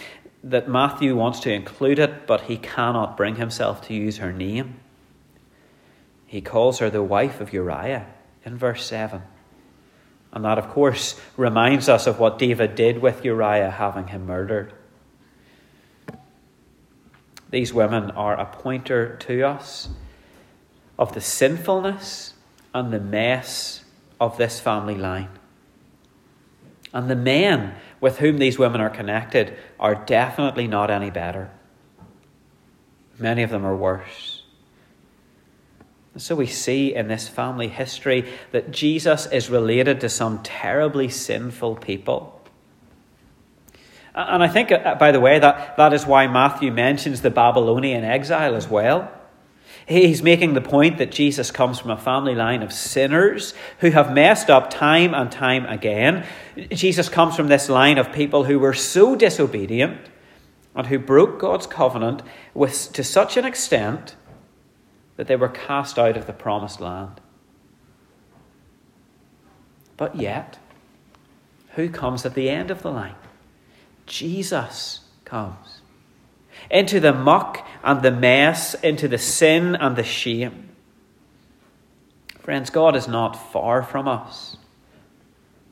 that 0.43 0.69
Matthew 0.69 1.15
wants 1.15 1.41
to 1.41 1.53
include 1.53 1.99
it, 1.99 2.27
but 2.27 2.43
he 2.43 2.57
cannot 2.57 3.17
bring 3.17 3.37
himself 3.37 3.87
to 3.89 3.95
use 3.95 4.19
her 4.19 4.33
name. 4.33 4.81
He 6.27 6.41
calls 6.41 6.79
her 6.79 6.89
the 6.89 7.03
wife 7.03 7.41
of 7.41 7.53
Uriah 7.53 8.07
in 8.45 8.57
verse 8.57 8.85
7. 8.87 9.23
And 10.33 10.45
that, 10.45 10.59
of 10.59 10.69
course, 10.69 11.21
reminds 11.37 11.89
us 11.89 12.07
of 12.07 12.19
what 12.19 12.39
David 12.39 12.75
did 12.75 12.99
with 13.03 13.25
Uriah 13.25 13.71
having 13.71 14.07
him 14.09 14.27
murdered. 14.27 14.73
These 17.51 17.75
women 17.75 18.13
are 18.13 18.39
a 18.39 18.47
pointer 18.47 19.17
to 19.17 19.43
us 19.43 19.89
of 21.01 21.15
the 21.15 21.21
sinfulness 21.21 22.35
and 22.75 22.93
the 22.93 23.01
mess 23.01 23.83
of 24.21 24.37
this 24.37 24.61
family 24.61 24.95
line. 24.95 25.31
And 26.93 27.11
the 27.11 27.17
men 27.17 27.75
with 28.01 28.19
whom 28.19 28.37
these 28.37 28.59
women 28.59 28.83
are 28.83 28.91
connected 28.91 29.57
are 29.81 29.95
definitely 29.95 30.67
not 30.67 30.91
any 30.91 31.11
better. 31.11 31.51
Many 33.19 33.43
of 33.43 33.51
them 33.51 33.65
are 33.65 33.75
worse. 33.75 34.43
And 36.13 36.23
so 36.23 36.35
we 36.35 36.47
see 36.47 36.95
in 36.95 37.09
this 37.09 37.29
family 37.29 37.69
history 37.69 38.31
that 38.53 38.71
Jesus 38.71 39.27
is 39.27 39.49
related 39.49 40.01
to 40.01 40.09
some 40.09 40.43
terribly 40.43 41.09
sinful 41.09 41.77
people. 41.77 42.43
And 44.15 44.43
I 44.43 44.49
think, 44.49 44.73
uh, 44.73 44.97
by 44.97 45.13
the 45.13 45.21
way, 45.21 45.39
that, 45.39 45.77
that 45.77 45.93
is 45.95 46.05
why 46.05 46.27
Matthew 46.27 46.73
mentions 46.73 47.23
the 47.23 47.31
Babylonian 47.31 48.05
exile 48.05 48.57
as 48.57 48.69
well. 48.69 49.11
He's 49.91 50.23
making 50.23 50.55
the 50.55 50.61
point 50.61 50.99
that 50.99 51.11
Jesus 51.11 51.51
comes 51.51 51.81
from 51.81 51.91
a 51.91 51.97
family 51.97 52.37
line 52.37 52.63
of 52.63 52.73
sinners 52.73 53.55
who 53.81 53.91
have 53.91 54.15
messed 54.15 54.49
up 54.49 54.71
time 54.71 55.13
and 55.15 55.33
time 55.33 55.67
again. 55.67 56.25
Jesus 56.71 57.09
comes 57.09 57.35
from 57.35 57.49
this 57.49 57.69
line 57.69 57.99
of 57.99 58.13
people 58.13 58.45
who 58.45 58.61
were 58.61 58.73
so 58.73 59.17
disobedient 59.17 59.99
and 60.77 60.87
who 60.87 61.01
broke 61.01 61.41
God's 61.41 61.67
covenant 61.67 62.23
with, 62.55 62.93
to 62.93 63.03
such 63.03 63.37
an 63.37 63.45
extent 63.45 64.15
that 65.17 65.27
they 65.27 65.35
were 65.35 65.49
cast 65.49 65.99
out 65.99 66.17
of 66.17 66.29
the 66.29 66.33
promised 66.33 66.81
land. 66.81 67.21
But 69.97 70.15
yet, 70.15 70.61
who 71.71 71.89
comes 71.89 72.25
at 72.25 72.35
the 72.35 72.49
end 72.49 72.71
of 72.71 72.83
the 72.83 72.93
line? 72.93 73.17
Jesus 74.07 75.01
comes. 75.25 75.81
Into 76.71 77.01
the 77.01 77.13
muck 77.13 77.67
and 77.83 78.03
the 78.03 78.11
mess, 78.11 78.75
into 78.75 79.09
the 79.09 79.19
sin 79.19 79.75
and 79.77 79.97
the 79.97 80.05
shame. 80.05 80.69
Friends, 82.41 82.71
God 82.71 82.97
is 82.97 83.09
not 83.09 83.53
far 83.53 83.83
from 83.83 84.09
us. 84.09 84.57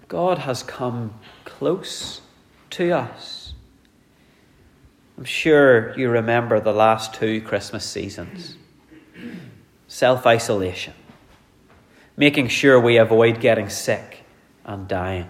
God 0.07 0.39
has 0.39 0.63
come 0.63 1.15
close 1.45 2.21
to 2.71 2.93
us. 2.93 3.53
I'm 5.17 5.25
sure 5.25 5.99
you 5.99 6.09
remember 6.09 6.61
the 6.61 6.73
last 6.73 7.15
two 7.15 7.41
Christmas 7.41 7.85
seasons 7.85 8.57
self 9.89 10.27
isolation, 10.27 10.95
making 12.17 12.49
sure 12.49 12.79
we 12.79 12.99
avoid 12.99 13.41
getting 13.41 13.69
sick 13.69 14.23
and 14.65 14.87
dying. 14.87 15.29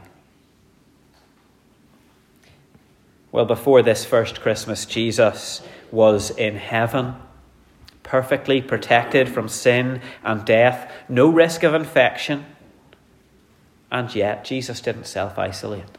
Well, 3.33 3.45
before 3.47 3.83
this 3.83 4.05
first 4.05 4.41
Christmas, 4.41 4.85
Jesus 4.85 5.63
was 5.93 6.31
in 6.31 6.57
heaven, 6.57 7.15
perfectly 8.03 8.63
protected 8.63 9.29
from 9.29 9.49
sin 9.49 10.01
and 10.23 10.45
death, 10.45 10.91
no 11.09 11.29
risk 11.29 11.63
of 11.63 11.75
infection. 11.75 12.47
And 13.91 14.15
yet, 14.15 14.45
Jesus 14.45 14.81
didn't 14.81 15.07
self 15.07 15.39
isolate. 15.39 15.99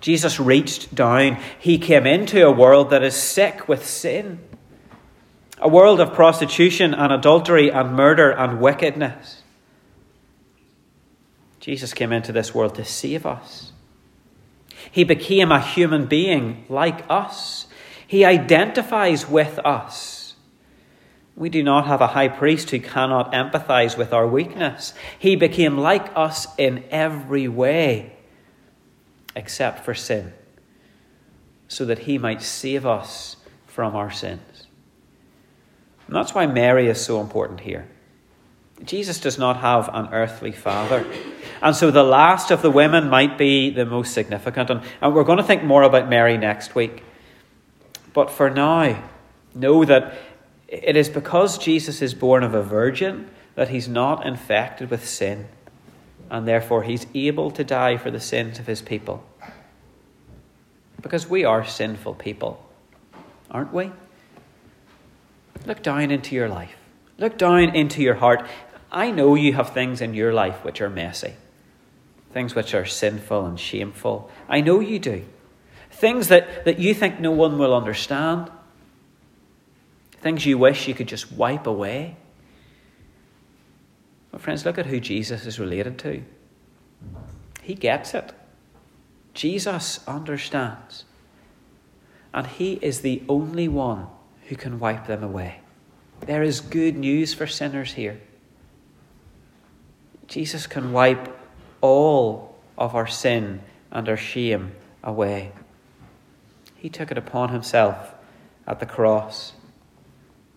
Jesus 0.00 0.38
reached 0.38 0.94
down. 0.94 1.38
He 1.58 1.78
came 1.78 2.06
into 2.06 2.46
a 2.46 2.52
world 2.52 2.90
that 2.90 3.02
is 3.02 3.16
sick 3.16 3.66
with 3.66 3.86
sin, 3.86 4.38
a 5.58 5.68
world 5.68 6.00
of 6.00 6.12
prostitution 6.12 6.92
and 6.92 7.12
adultery 7.12 7.70
and 7.70 7.94
murder 7.94 8.30
and 8.30 8.60
wickedness. 8.60 9.42
Jesus 11.60 11.92
came 11.94 12.12
into 12.12 12.30
this 12.30 12.54
world 12.54 12.76
to 12.76 12.84
save 12.84 13.26
us. 13.26 13.72
He 14.90 15.02
became 15.02 15.50
a 15.50 15.60
human 15.60 16.06
being 16.06 16.64
like 16.68 17.04
us. 17.10 17.65
He 18.06 18.24
identifies 18.24 19.28
with 19.28 19.58
us. 19.60 20.34
We 21.34 21.50
do 21.50 21.62
not 21.62 21.86
have 21.86 22.00
a 22.00 22.06
high 22.08 22.28
priest 22.28 22.70
who 22.70 22.80
cannot 22.80 23.32
empathize 23.32 23.98
with 23.98 24.12
our 24.12 24.26
weakness. 24.26 24.94
He 25.18 25.36
became 25.36 25.76
like 25.76 26.10
us 26.16 26.46
in 26.56 26.84
every 26.90 27.46
way, 27.46 28.16
except 29.34 29.84
for 29.84 29.92
sin, 29.92 30.32
so 31.68 31.84
that 31.84 32.00
he 32.00 32.16
might 32.16 32.40
save 32.40 32.86
us 32.86 33.36
from 33.66 33.94
our 33.94 34.10
sins. 34.10 34.66
And 36.06 36.16
that's 36.16 36.34
why 36.34 36.46
Mary 36.46 36.88
is 36.88 37.04
so 37.04 37.20
important 37.20 37.60
here. 37.60 37.86
Jesus 38.84 39.20
does 39.20 39.38
not 39.38 39.58
have 39.58 39.90
an 39.92 40.08
earthly 40.12 40.52
father. 40.52 41.04
And 41.62 41.74
so 41.74 41.90
the 41.90 42.02
last 42.02 42.50
of 42.50 42.62
the 42.62 42.70
women 42.70 43.08
might 43.08 43.38
be 43.38 43.70
the 43.70 43.86
most 43.86 44.12
significant. 44.12 44.70
And, 44.70 44.82
and 45.00 45.14
we're 45.14 45.24
going 45.24 45.38
to 45.38 45.44
think 45.44 45.64
more 45.64 45.82
about 45.82 46.08
Mary 46.08 46.36
next 46.36 46.74
week. 46.74 47.02
But 48.16 48.30
for 48.30 48.48
now, 48.48 49.04
know 49.54 49.84
that 49.84 50.14
it 50.68 50.96
is 50.96 51.10
because 51.10 51.58
Jesus 51.58 52.00
is 52.00 52.14
born 52.14 52.42
of 52.42 52.54
a 52.54 52.62
virgin 52.62 53.28
that 53.56 53.68
he's 53.68 53.88
not 53.88 54.26
infected 54.26 54.88
with 54.88 55.06
sin. 55.06 55.48
And 56.30 56.48
therefore, 56.48 56.84
he's 56.84 57.06
able 57.14 57.50
to 57.50 57.62
die 57.62 57.98
for 57.98 58.10
the 58.10 58.18
sins 58.18 58.58
of 58.58 58.66
his 58.66 58.80
people. 58.80 59.22
Because 61.02 61.28
we 61.28 61.44
are 61.44 61.66
sinful 61.66 62.14
people, 62.14 62.66
aren't 63.50 63.74
we? 63.74 63.92
Look 65.66 65.82
down 65.82 66.10
into 66.10 66.34
your 66.34 66.48
life. 66.48 66.74
Look 67.18 67.36
down 67.36 67.76
into 67.76 68.00
your 68.00 68.14
heart. 68.14 68.46
I 68.90 69.10
know 69.10 69.34
you 69.34 69.52
have 69.52 69.74
things 69.74 70.00
in 70.00 70.14
your 70.14 70.32
life 70.32 70.64
which 70.64 70.80
are 70.80 70.88
messy, 70.88 71.34
things 72.32 72.54
which 72.54 72.72
are 72.72 72.86
sinful 72.86 73.44
and 73.44 73.60
shameful. 73.60 74.30
I 74.48 74.62
know 74.62 74.80
you 74.80 74.98
do. 74.98 75.26
Things 75.96 76.28
that, 76.28 76.66
that 76.66 76.78
you 76.78 76.92
think 76.92 77.20
no 77.20 77.30
one 77.30 77.58
will 77.58 77.74
understand, 77.74 78.50
things 80.20 80.44
you 80.44 80.58
wish 80.58 80.86
you 80.86 80.94
could 80.94 81.08
just 81.08 81.32
wipe 81.32 81.66
away. 81.66 82.16
But, 84.30 84.42
friends, 84.42 84.66
look 84.66 84.76
at 84.76 84.84
who 84.84 85.00
Jesus 85.00 85.46
is 85.46 85.58
related 85.58 85.98
to. 86.00 86.22
He 87.62 87.74
gets 87.74 88.12
it. 88.12 88.32
Jesus 89.32 90.06
understands. 90.06 91.06
And 92.34 92.46
He 92.46 92.74
is 92.82 93.00
the 93.00 93.22
only 93.26 93.66
one 93.66 94.06
who 94.48 94.56
can 94.56 94.78
wipe 94.78 95.06
them 95.06 95.22
away. 95.22 95.60
There 96.20 96.42
is 96.42 96.60
good 96.60 96.96
news 96.96 97.32
for 97.32 97.46
sinners 97.46 97.94
here. 97.94 98.20
Jesus 100.26 100.66
can 100.66 100.92
wipe 100.92 101.34
all 101.80 102.54
of 102.76 102.94
our 102.94 103.06
sin 103.06 103.62
and 103.90 104.06
our 104.10 104.16
shame 104.18 104.72
away. 105.02 105.52
He 106.76 106.88
took 106.88 107.10
it 107.10 107.18
upon 107.18 107.50
himself 107.50 108.14
at 108.66 108.80
the 108.80 108.86
cross, 108.86 109.54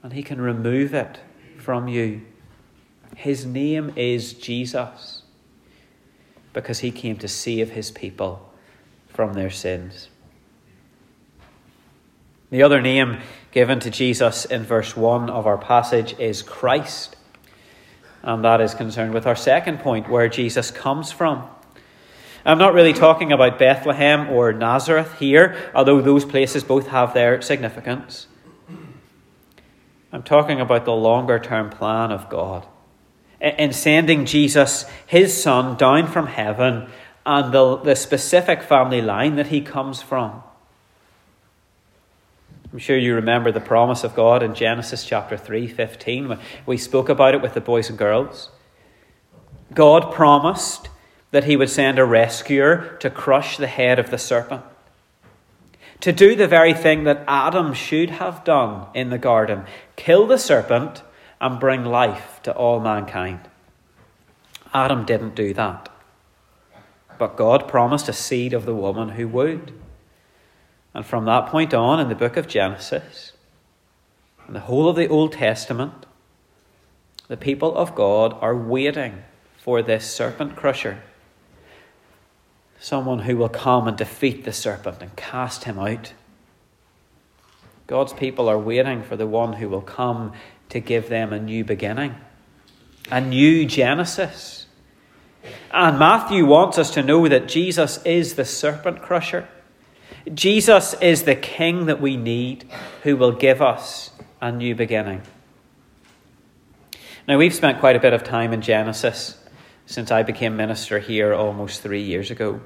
and 0.04 0.14
he 0.14 0.24
can 0.24 0.42
remove 0.42 0.94
it 0.94 1.20
from 1.58 1.88
you. 1.88 2.22
His 3.16 3.46
name 3.46 3.94
is 3.96 4.34
Jesus 4.34 5.24
because 6.54 6.80
he 6.80 6.92
came 6.92 7.18
to 7.18 7.28
save 7.28 7.72
his 7.72 7.92
people 7.92 8.52
from 9.08 9.34
their 9.34 9.50
sins. 9.50 10.10
The 12.50 12.64
other 12.64 12.82
name 12.82 13.20
given 13.52 13.80
to 13.82 13.92
Jesus 13.92 14.46
in 14.46 14.64
verse 14.64 14.96
1 14.96 15.30
of 15.30 15.46
our 15.46 15.58
passage 15.58 16.18
is 16.20 16.42
Christ. 16.42 17.16
And 18.24 18.44
that 18.44 18.60
is 18.60 18.74
concerned 18.74 19.14
with 19.14 19.28
our 19.28 19.36
second 19.36 19.80
point, 19.80 20.10
where 20.10 20.28
Jesus 20.28 20.72
comes 20.72 21.12
from. 21.12 21.48
I'm 22.46 22.58
not 22.58 22.74
really 22.74 22.94
talking 22.94 23.32
about 23.32 23.60
Bethlehem 23.60 24.30
or 24.30 24.54
Nazareth 24.54 25.20
here, 25.20 25.56
although 25.76 26.02
those 26.02 26.26
places 26.26 26.64
both 26.64 26.88
have 26.88 27.14
their 27.14 27.42
significance. 27.42 28.28
I'm 30.12 30.24
talking 30.24 30.60
about 30.60 30.86
the 30.86 30.94
longer 30.94 31.40
term 31.40 31.70
plan 31.70 32.12
of 32.12 32.30
God 32.30 32.66
in 33.40 33.72
sending 33.72 34.26
Jesus, 34.26 34.86
his 35.06 35.42
son, 35.42 35.78
down 35.78 36.08
from 36.08 36.28
heaven 36.28 36.90
and 37.26 37.54
the, 37.54 37.78
the 37.78 37.96
specific 37.96 38.64
family 38.64 39.02
line 39.02 39.36
that 39.36 39.48
he 39.48 39.62
comes 39.62 40.02
from. 40.02 40.44
I'm 42.72 42.80
sure 42.80 42.98
you 42.98 43.16
remember 43.16 43.52
the 43.52 43.60
promise 43.60 44.04
of 44.04 44.16
God 44.16 44.44
in 44.44 44.54
Genesis 44.54 45.04
chapter 45.04 45.38
3 45.38 45.68
15. 45.68 46.38
We 46.66 46.78
spoke 46.78 47.10
about 47.10 47.34
it 47.34 47.42
with 47.42 47.54
the 47.54 47.62
boys 47.62 47.90
and 47.90 47.98
girls. 47.98 48.50
God 49.74 50.14
promised 50.14 50.90
that 51.32 51.44
he 51.44 51.56
would 51.56 51.70
send 51.70 52.00
a 52.00 52.06
rescuer 52.06 52.98
to 53.00 53.10
crush 53.10 53.58
the 53.58 53.68
head 53.68 54.00
of 54.00 54.10
the 54.10 54.18
serpent, 54.18 54.64
to 56.02 56.12
do 56.12 56.36
the 56.36 56.48
very 56.48 56.74
thing 56.74 57.04
that 57.04 57.24
Adam 57.28 57.74
should 57.74 58.10
have 58.10 58.44
done 58.44 58.88
in 58.94 59.10
the 59.10 59.18
garden 59.18 59.66
kill 59.96 60.26
the 60.26 60.38
serpent 60.38 61.04
and 61.42 61.60
bring 61.60 61.84
life 61.84 62.40
to 62.44 62.54
all 62.54 62.80
mankind. 62.80 63.40
Adam 64.74 65.06
didn't 65.06 65.36
do 65.36 65.54
that. 65.54 65.90
But 67.18 67.36
God 67.36 67.68
promised 67.68 68.08
a 68.08 68.14
seed 68.14 68.54
of 68.54 68.66
the 68.66 68.76
woman 68.76 69.10
who 69.10 69.28
would. 69.28 69.74
And 70.94 71.06
from 71.06 71.26
that 71.26 71.48
point 71.48 71.74
on, 71.74 72.00
in 72.00 72.08
the 72.08 72.16
book 72.16 72.38
of 72.38 72.48
Genesis, 72.48 73.34
and 74.48 74.56
the 74.56 74.62
whole 74.62 74.90
of 74.90 74.96
the 74.96 75.08
Old 75.08 75.34
Testament, 75.34 76.06
the 77.28 77.38
people 77.38 77.76
of 77.76 77.94
God 77.94 78.38
are 78.42 78.56
waiting 78.56 79.24
for 79.58 79.82
this 79.82 80.10
serpent 80.10 80.56
crusher. 80.56 81.04
Someone 82.80 83.20
who 83.20 83.36
will 83.38 83.50
come 83.50 83.88
and 83.88 83.98
defeat 83.98 84.46
the 84.46 84.54
serpent 84.54 85.02
and 85.02 85.16
cast 85.16 85.66
him 85.66 85.78
out. 85.78 86.14
God's 87.88 88.14
people 88.14 88.48
are 88.48 88.60
waiting 88.60 89.04
for 89.04 89.18
the 89.18 89.28
one 89.28 89.54
who 89.54 89.68
will 89.68 89.82
come 89.82 90.34
to 90.70 90.80
give 90.80 91.10
them 91.10 91.34
a 91.34 91.40
new 91.40 91.64
beginning, 91.64 92.16
a 93.12 93.20
new 93.20 93.66
Genesis. 93.66 94.68
And 95.72 95.98
Matthew 95.98 96.46
wants 96.46 96.78
us 96.78 96.92
to 96.92 97.04
know 97.04 97.28
that 97.28 97.48
Jesus 97.48 98.04
is 98.06 98.36
the 98.36 98.46
serpent 98.46 99.02
crusher. 99.02 99.48
Jesus 100.34 100.94
is 101.02 101.24
the 101.24 101.36
King 101.36 101.88
that 101.88 102.02
we 102.02 102.16
need 102.16 102.66
who 103.04 103.18
will 103.18 103.32
give 103.32 103.62
us 103.62 104.12
a 104.42 104.52
new 104.52 104.76
beginning. 104.76 105.22
Now, 107.28 107.38
we've 107.38 107.54
spent 107.54 107.80
quite 107.80 107.96
a 107.96 108.00
bit 108.00 108.14
of 108.14 108.24
time 108.24 108.54
in 108.54 108.62
Genesis 108.62 109.38
since 109.90 110.12
I 110.12 110.22
became 110.22 110.56
minister 110.56 111.00
here 111.00 111.34
almost 111.34 111.82
three 111.82 112.04
years 112.04 112.30
ago. 112.30 112.62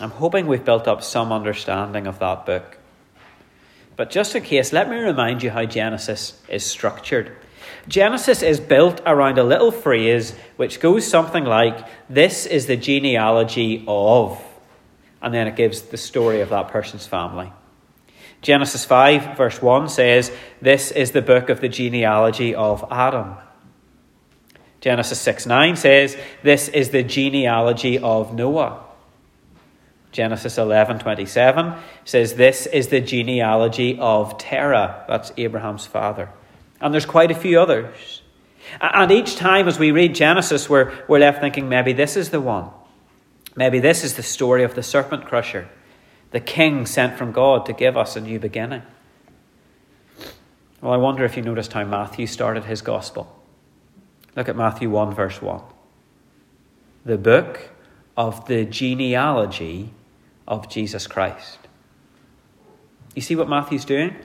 I'm 0.00 0.12
hoping 0.12 0.46
we've 0.46 0.64
built 0.64 0.86
up 0.86 1.02
some 1.02 1.32
understanding 1.32 2.06
of 2.06 2.20
that 2.20 2.46
book. 2.46 2.78
But 3.96 4.10
just 4.10 4.36
in 4.36 4.44
case, 4.44 4.72
let 4.72 4.88
me 4.88 4.96
remind 4.98 5.42
you 5.42 5.50
how 5.50 5.64
Genesis 5.64 6.40
is 6.48 6.64
structured. 6.64 7.36
Genesis 7.88 8.40
is 8.40 8.60
built 8.60 9.00
around 9.04 9.36
a 9.36 9.42
little 9.42 9.72
phrase 9.72 10.36
which 10.54 10.78
goes 10.78 11.04
something 11.04 11.44
like, 11.44 11.84
This 12.08 12.46
is 12.46 12.66
the 12.66 12.76
genealogy 12.76 13.84
of. 13.88 14.40
And 15.20 15.34
then 15.34 15.48
it 15.48 15.56
gives 15.56 15.82
the 15.82 15.96
story 15.96 16.40
of 16.40 16.50
that 16.50 16.68
person's 16.68 17.06
family. 17.06 17.52
Genesis 18.42 18.84
5, 18.84 19.36
verse 19.36 19.60
1 19.60 19.88
says, 19.88 20.30
This 20.60 20.92
is 20.92 21.10
the 21.10 21.22
book 21.22 21.48
of 21.48 21.60
the 21.60 21.68
genealogy 21.68 22.54
of 22.54 22.84
Adam. 22.92 23.38
Genesis 24.82 25.20
6 25.20 25.46
9 25.46 25.76
says, 25.76 26.16
This 26.42 26.68
is 26.68 26.90
the 26.90 27.04
genealogy 27.04 27.98
of 27.98 28.34
Noah. 28.34 28.84
Genesis 30.10 30.58
11 30.58 30.98
27 30.98 31.74
says, 32.04 32.34
This 32.34 32.66
is 32.66 32.88
the 32.88 33.00
genealogy 33.00 33.96
of 33.98 34.36
Terah. 34.38 35.04
That's 35.08 35.32
Abraham's 35.36 35.86
father. 35.86 36.28
And 36.80 36.92
there's 36.92 37.06
quite 37.06 37.30
a 37.30 37.34
few 37.34 37.60
others. 37.60 38.22
And 38.80 39.12
each 39.12 39.36
time 39.36 39.68
as 39.68 39.78
we 39.78 39.92
read 39.92 40.16
Genesis, 40.16 40.68
we're, 40.68 40.92
we're 41.06 41.20
left 41.20 41.40
thinking, 41.40 41.68
maybe 41.68 41.92
this 41.92 42.16
is 42.16 42.30
the 42.30 42.40
one. 42.40 42.70
Maybe 43.54 43.78
this 43.78 44.02
is 44.02 44.14
the 44.14 44.22
story 44.22 44.64
of 44.64 44.74
the 44.74 44.82
serpent 44.82 45.26
crusher, 45.26 45.68
the 46.32 46.40
king 46.40 46.86
sent 46.86 47.16
from 47.16 47.30
God 47.30 47.66
to 47.66 47.72
give 47.72 47.96
us 47.96 48.16
a 48.16 48.20
new 48.20 48.40
beginning. 48.40 48.82
Well, 50.80 50.92
I 50.92 50.96
wonder 50.96 51.24
if 51.24 51.36
you 51.36 51.42
noticed 51.42 51.72
how 51.72 51.84
Matthew 51.84 52.26
started 52.26 52.64
his 52.64 52.82
gospel. 52.82 53.41
Look 54.36 54.48
at 54.48 54.56
Matthew 54.56 54.88
1, 54.88 55.14
verse 55.14 55.42
1. 55.42 55.60
The 57.04 57.18
book 57.18 57.70
of 58.16 58.46
the 58.46 58.64
genealogy 58.64 59.90
of 60.48 60.68
Jesus 60.68 61.06
Christ. 61.06 61.58
You 63.14 63.22
see 63.22 63.36
what 63.36 63.48
Matthew's 63.48 63.84
doing? 63.84 64.16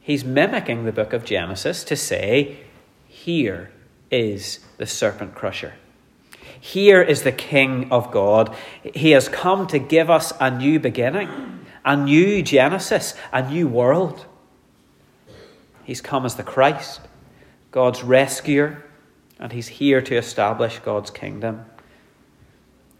He's 0.00 0.24
mimicking 0.24 0.84
the 0.84 0.92
book 0.92 1.12
of 1.12 1.24
Genesis 1.24 1.84
to 1.84 1.94
say, 1.94 2.58
Here 3.06 3.70
is 4.10 4.60
the 4.78 4.86
serpent 4.86 5.34
crusher. 5.34 5.74
Here 6.58 7.00
is 7.00 7.22
the 7.22 7.32
King 7.32 7.90
of 7.92 8.10
God. 8.10 8.54
He 8.94 9.12
has 9.12 9.28
come 9.28 9.66
to 9.68 9.78
give 9.78 10.10
us 10.10 10.32
a 10.40 10.50
new 10.50 10.80
beginning, 10.80 11.64
a 11.84 11.96
new 11.96 12.42
Genesis, 12.42 13.14
a 13.32 13.48
new 13.48 13.68
world. 13.68 14.26
He's 15.84 16.00
come 16.00 16.26
as 16.26 16.34
the 16.34 16.42
Christ, 16.42 17.00
God's 17.70 18.02
rescuer, 18.02 18.84
and 19.40 19.50
he's 19.52 19.68
here 19.68 20.02
to 20.02 20.16
establish 20.16 20.78
God's 20.80 21.10
kingdom. 21.10 21.64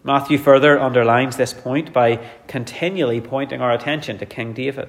Matthew 0.03 0.39
further 0.39 0.81
underlines 0.81 1.37
this 1.37 1.53
point 1.53 1.93
by 1.93 2.17
continually 2.49 3.21
pointing 3.21 3.61
our 3.61 3.73
attention 3.73 4.17
to 4.19 4.27
King 4.27 4.55
David. 4.55 4.89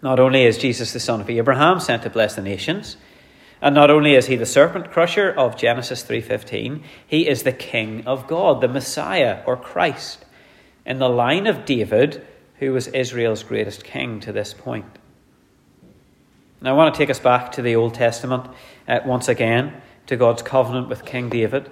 Not 0.00 0.20
only 0.20 0.44
is 0.44 0.56
Jesus 0.56 0.92
the 0.92 1.00
son 1.00 1.20
of 1.20 1.28
Abraham 1.28 1.80
sent 1.80 2.04
to 2.04 2.10
bless 2.10 2.36
the 2.36 2.42
nations, 2.42 2.96
and 3.60 3.74
not 3.74 3.90
only 3.90 4.14
is 4.14 4.26
he 4.26 4.36
the 4.36 4.46
serpent 4.46 4.90
crusher 4.90 5.30
of 5.30 5.56
Genesis 5.56 6.02
3:15, 6.04 6.82
he 7.06 7.28
is 7.28 7.42
the 7.42 7.52
king 7.52 8.06
of 8.06 8.26
God, 8.26 8.60
the 8.60 8.68
Messiah 8.68 9.42
or 9.44 9.56
Christ, 9.56 10.24
in 10.86 10.98
the 10.98 11.08
line 11.08 11.46
of 11.46 11.64
David, 11.64 12.24
who 12.60 12.72
was 12.72 12.86
Israel's 12.88 13.42
greatest 13.42 13.84
king 13.84 14.20
to 14.20 14.32
this 14.32 14.54
point. 14.54 14.98
Now 16.62 16.70
I 16.70 16.76
want 16.76 16.94
to 16.94 16.98
take 16.98 17.10
us 17.10 17.18
back 17.18 17.52
to 17.52 17.62
the 17.62 17.76
Old 17.76 17.94
Testament 17.94 18.46
uh, 18.90 19.00
once 19.06 19.28
again 19.28 19.80
to 20.06 20.16
God's 20.16 20.42
covenant 20.42 20.88
with 20.88 21.04
King 21.04 21.28
David. 21.28 21.70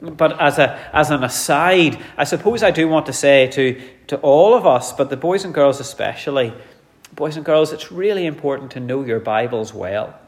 But 0.00 0.40
as, 0.40 0.58
a, 0.58 0.78
as 0.92 1.10
an 1.10 1.22
aside, 1.22 2.02
I 2.16 2.24
suppose 2.24 2.62
I 2.62 2.72
do 2.72 2.88
want 2.88 3.06
to 3.06 3.12
say 3.12 3.46
to, 3.52 3.80
to 4.08 4.16
all 4.18 4.54
of 4.54 4.66
us, 4.66 4.92
but 4.92 5.08
the 5.08 5.16
boys 5.16 5.44
and 5.44 5.54
girls 5.54 5.80
especially, 5.80 6.52
boys 7.14 7.36
and 7.36 7.44
girls, 7.44 7.72
it's 7.72 7.92
really 7.92 8.26
important 8.26 8.72
to 8.72 8.80
know 8.80 9.04
your 9.04 9.20
Bibles 9.20 9.72
well. 9.72 10.18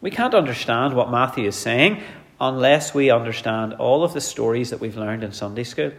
We 0.00 0.10
can't 0.10 0.34
understand 0.34 0.94
what 0.94 1.10
Matthew 1.10 1.48
is 1.48 1.56
saying 1.56 2.02
unless 2.40 2.94
we 2.94 3.10
understand 3.10 3.74
all 3.74 4.04
of 4.04 4.14
the 4.14 4.20
stories 4.20 4.70
that 4.70 4.80
we've 4.80 4.96
learned 4.96 5.24
in 5.24 5.32
Sunday 5.32 5.64
school. 5.64 5.90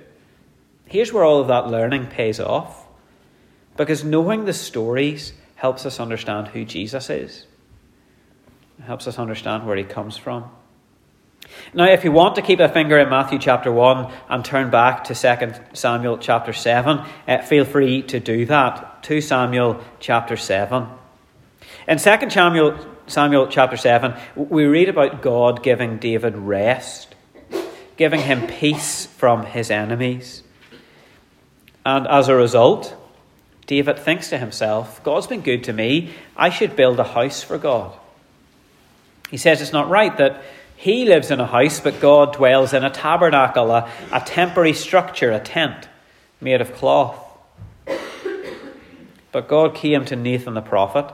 Here's 0.86 1.12
where 1.12 1.26
all 1.26 1.42
of 1.42 1.50
that 1.50 1.68
learning 1.68 2.08
pays 2.08 2.40
off. 2.40 2.88
Because 3.76 4.04
knowing 4.04 4.46
the 4.46 4.54
stories 4.54 5.34
helps 5.56 5.86
us 5.86 6.00
understand 6.00 6.48
who 6.48 6.64
Jesus 6.64 7.10
is, 7.10 7.46
it 8.80 8.84
helps 8.84 9.08
us 9.08 9.20
understand 9.20 9.68
where 9.68 9.76
he 9.76 9.84
comes 9.84 10.18
from. 10.18 10.50
Now, 11.74 11.86
if 11.86 12.04
you 12.04 12.12
want 12.12 12.36
to 12.36 12.42
keep 12.42 12.60
a 12.60 12.70
finger 12.70 12.98
in 12.98 13.10
Matthew 13.10 13.40
chapter 13.40 13.72
1 13.72 14.12
and 14.30 14.46
turn 14.46 14.70
back 14.70 15.04
to 15.06 15.16
2 15.16 15.54
Samuel 15.74 16.18
chapter 16.18 16.54
7, 16.54 17.06
uh, 17.28 17.42
feel 17.42 17.66
free 17.66 18.02
to 18.04 18.20
do 18.20 18.46
that. 18.46 19.04
2 19.04 19.22
Samuel 19.22 19.84
chapter 20.00 20.38
7. 20.38 20.88
In 21.88 21.98
2 21.98 22.30
Samuel, 22.30 22.78
Samuel 23.08 23.48
chapter 23.48 23.78
7, 23.78 24.14
we 24.36 24.66
read 24.66 24.90
about 24.90 25.22
God 25.22 25.64
giving 25.64 25.98
David 25.98 26.36
rest, 26.36 27.16
giving 27.98 28.22
him 28.22 28.48
peace 28.48 29.06
from 29.06 29.46
his 29.46 29.70
enemies. 29.70 30.44
And 31.86 32.08
as 32.08 32.28
a 32.28 32.36
result, 32.36 32.96
David 33.66 34.00
thinks 34.00 34.30
to 34.30 34.38
himself, 34.38 35.04
God's 35.04 35.28
been 35.28 35.42
good 35.42 35.64
to 35.66 35.74
me. 35.74 36.14
I 36.38 36.50
should 36.50 36.76
build 36.76 37.00
a 37.00 37.04
house 37.04 37.44
for 37.44 37.58
God. 37.58 37.98
He 39.30 39.38
says 39.38 39.62
it's 39.62 39.74
not 39.74 39.90
right 39.90 40.16
that 40.18 40.42
he 40.76 41.06
lives 41.06 41.30
in 41.30 41.40
a 41.40 41.46
house, 41.46 41.80
but 41.80 42.00
God 42.00 42.34
dwells 42.34 42.74
in 42.74 42.84
a 42.84 42.90
tabernacle, 42.90 43.70
a, 43.72 43.92
a 44.12 44.22
temporary 44.22 44.74
structure, 44.74 45.32
a 45.32 45.40
tent 45.40 45.90
made 46.40 46.62
of 46.62 46.74
cloth. 46.74 47.20
But 49.32 49.48
God 49.48 49.76
came 49.76 50.06
to 50.06 50.16
Nathan 50.16 50.54
the 50.54 50.62
prophet 50.62 51.14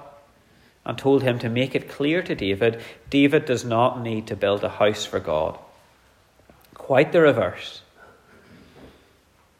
and 0.85 0.97
told 0.97 1.23
him 1.23 1.39
to 1.39 1.49
make 1.49 1.73
it 1.73 1.89
clear 1.89 2.21
to 2.21 2.35
David 2.35 2.79
David 3.09 3.45
does 3.45 3.65
not 3.65 4.01
need 4.01 4.27
to 4.27 4.35
build 4.35 4.63
a 4.63 4.69
house 4.69 5.05
for 5.05 5.19
God. 5.19 5.57
Quite 6.75 7.11
the 7.11 7.21
reverse. 7.21 7.81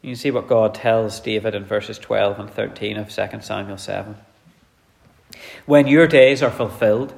You 0.03 0.11
can 0.11 0.17
see 0.17 0.29
what 0.29 0.47
God 0.47 0.75
tells 0.75 1.19
David 1.19 1.55
in 1.55 1.65
verses 1.65 1.97
12 1.97 2.39
and 2.39 2.49
13 2.49 2.97
of 2.97 3.09
2 3.09 3.41
Samuel 3.41 3.79
7. 3.79 4.15
When 5.65 5.87
your 5.87 6.05
days 6.05 6.43
are 6.43 6.51
fulfilled 6.51 7.15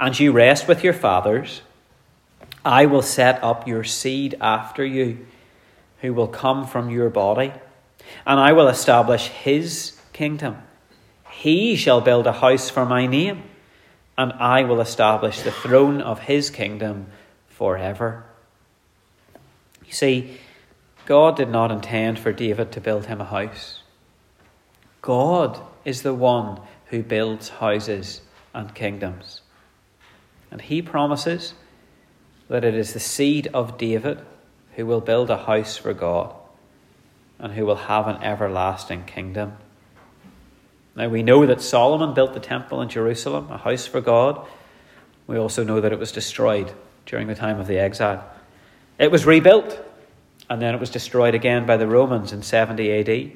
and 0.00 0.18
you 0.18 0.32
rest 0.32 0.66
with 0.66 0.82
your 0.82 0.94
fathers, 0.94 1.60
I 2.64 2.86
will 2.86 3.02
set 3.02 3.44
up 3.44 3.68
your 3.68 3.84
seed 3.84 4.34
after 4.40 4.84
you, 4.84 5.26
who 6.00 6.14
will 6.14 6.26
come 6.26 6.66
from 6.66 6.88
your 6.88 7.10
body, 7.10 7.52
and 8.26 8.40
I 8.40 8.52
will 8.52 8.68
establish 8.68 9.26
his 9.28 10.00
kingdom. 10.14 10.56
He 11.30 11.76
shall 11.76 12.00
build 12.00 12.26
a 12.26 12.32
house 12.32 12.70
for 12.70 12.86
my 12.86 13.06
name, 13.06 13.42
and 14.16 14.32
I 14.32 14.64
will 14.64 14.80
establish 14.80 15.42
the 15.42 15.52
throne 15.52 16.00
of 16.00 16.20
his 16.20 16.48
kingdom 16.48 17.08
forever. 17.48 18.24
You 19.84 19.92
see, 19.92 20.38
God 21.04 21.36
did 21.36 21.50
not 21.50 21.70
intend 21.70 22.18
for 22.18 22.32
David 22.32 22.72
to 22.72 22.80
build 22.80 23.06
him 23.06 23.20
a 23.20 23.26
house. 23.26 23.82
God 25.02 25.60
is 25.84 26.02
the 26.02 26.14
one 26.14 26.60
who 26.86 27.02
builds 27.02 27.50
houses 27.50 28.22
and 28.54 28.74
kingdoms. 28.74 29.42
And 30.50 30.60
he 30.60 30.82
promises 30.82 31.54
that 32.48 32.64
it 32.64 32.74
is 32.74 32.92
the 32.92 33.00
seed 33.00 33.48
of 33.54 33.78
David 33.78 34.20
who 34.76 34.86
will 34.86 35.00
build 35.00 35.30
a 35.30 35.44
house 35.44 35.76
for 35.76 35.94
God 35.94 36.34
and 37.38 37.52
who 37.52 37.64
will 37.64 37.76
have 37.76 38.08
an 38.08 38.22
everlasting 38.22 39.04
kingdom. 39.04 39.56
Now 40.96 41.08
we 41.08 41.22
know 41.22 41.46
that 41.46 41.60
Solomon 41.60 42.14
built 42.14 42.34
the 42.34 42.40
temple 42.40 42.82
in 42.82 42.88
Jerusalem, 42.88 43.48
a 43.50 43.58
house 43.58 43.86
for 43.86 44.00
God. 44.00 44.46
We 45.26 45.38
also 45.38 45.64
know 45.64 45.80
that 45.80 45.92
it 45.92 45.98
was 45.98 46.12
destroyed 46.12 46.72
during 47.06 47.28
the 47.28 47.34
time 47.34 47.60
of 47.60 47.66
the 47.66 47.78
exile. 47.78 48.24
It 48.98 49.10
was 49.10 49.24
rebuilt 49.24 49.78
and 50.48 50.60
then 50.60 50.74
it 50.74 50.80
was 50.80 50.90
destroyed 50.90 51.34
again 51.34 51.64
by 51.64 51.76
the 51.76 51.86
Romans 51.86 52.32
in 52.32 52.42
70 52.42 52.90
AD. 52.90 53.32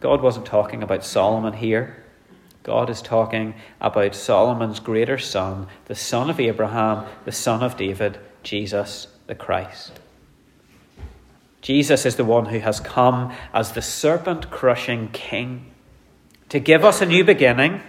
God 0.00 0.20
wasn't 0.22 0.46
talking 0.46 0.82
about 0.82 1.04
Solomon 1.04 1.52
here. 1.52 1.99
God 2.62 2.90
is 2.90 3.00
talking 3.00 3.54
about 3.80 4.14
Solomon's 4.14 4.80
greater 4.80 5.18
son, 5.18 5.66
the 5.86 5.94
son 5.94 6.28
of 6.28 6.38
Abraham, 6.38 7.06
the 7.24 7.32
son 7.32 7.62
of 7.62 7.76
David, 7.76 8.18
Jesus 8.42 9.08
the 9.26 9.34
Christ. 9.34 10.00
Jesus 11.62 12.04
is 12.04 12.16
the 12.16 12.24
one 12.24 12.46
who 12.46 12.58
has 12.58 12.80
come 12.80 13.32
as 13.54 13.72
the 13.72 13.82
serpent 13.82 14.50
crushing 14.50 15.08
king 15.12 15.70
to 16.48 16.58
give 16.58 16.84
us 16.84 17.00
a 17.00 17.06
new 17.06 17.22
beginning, 17.22 17.80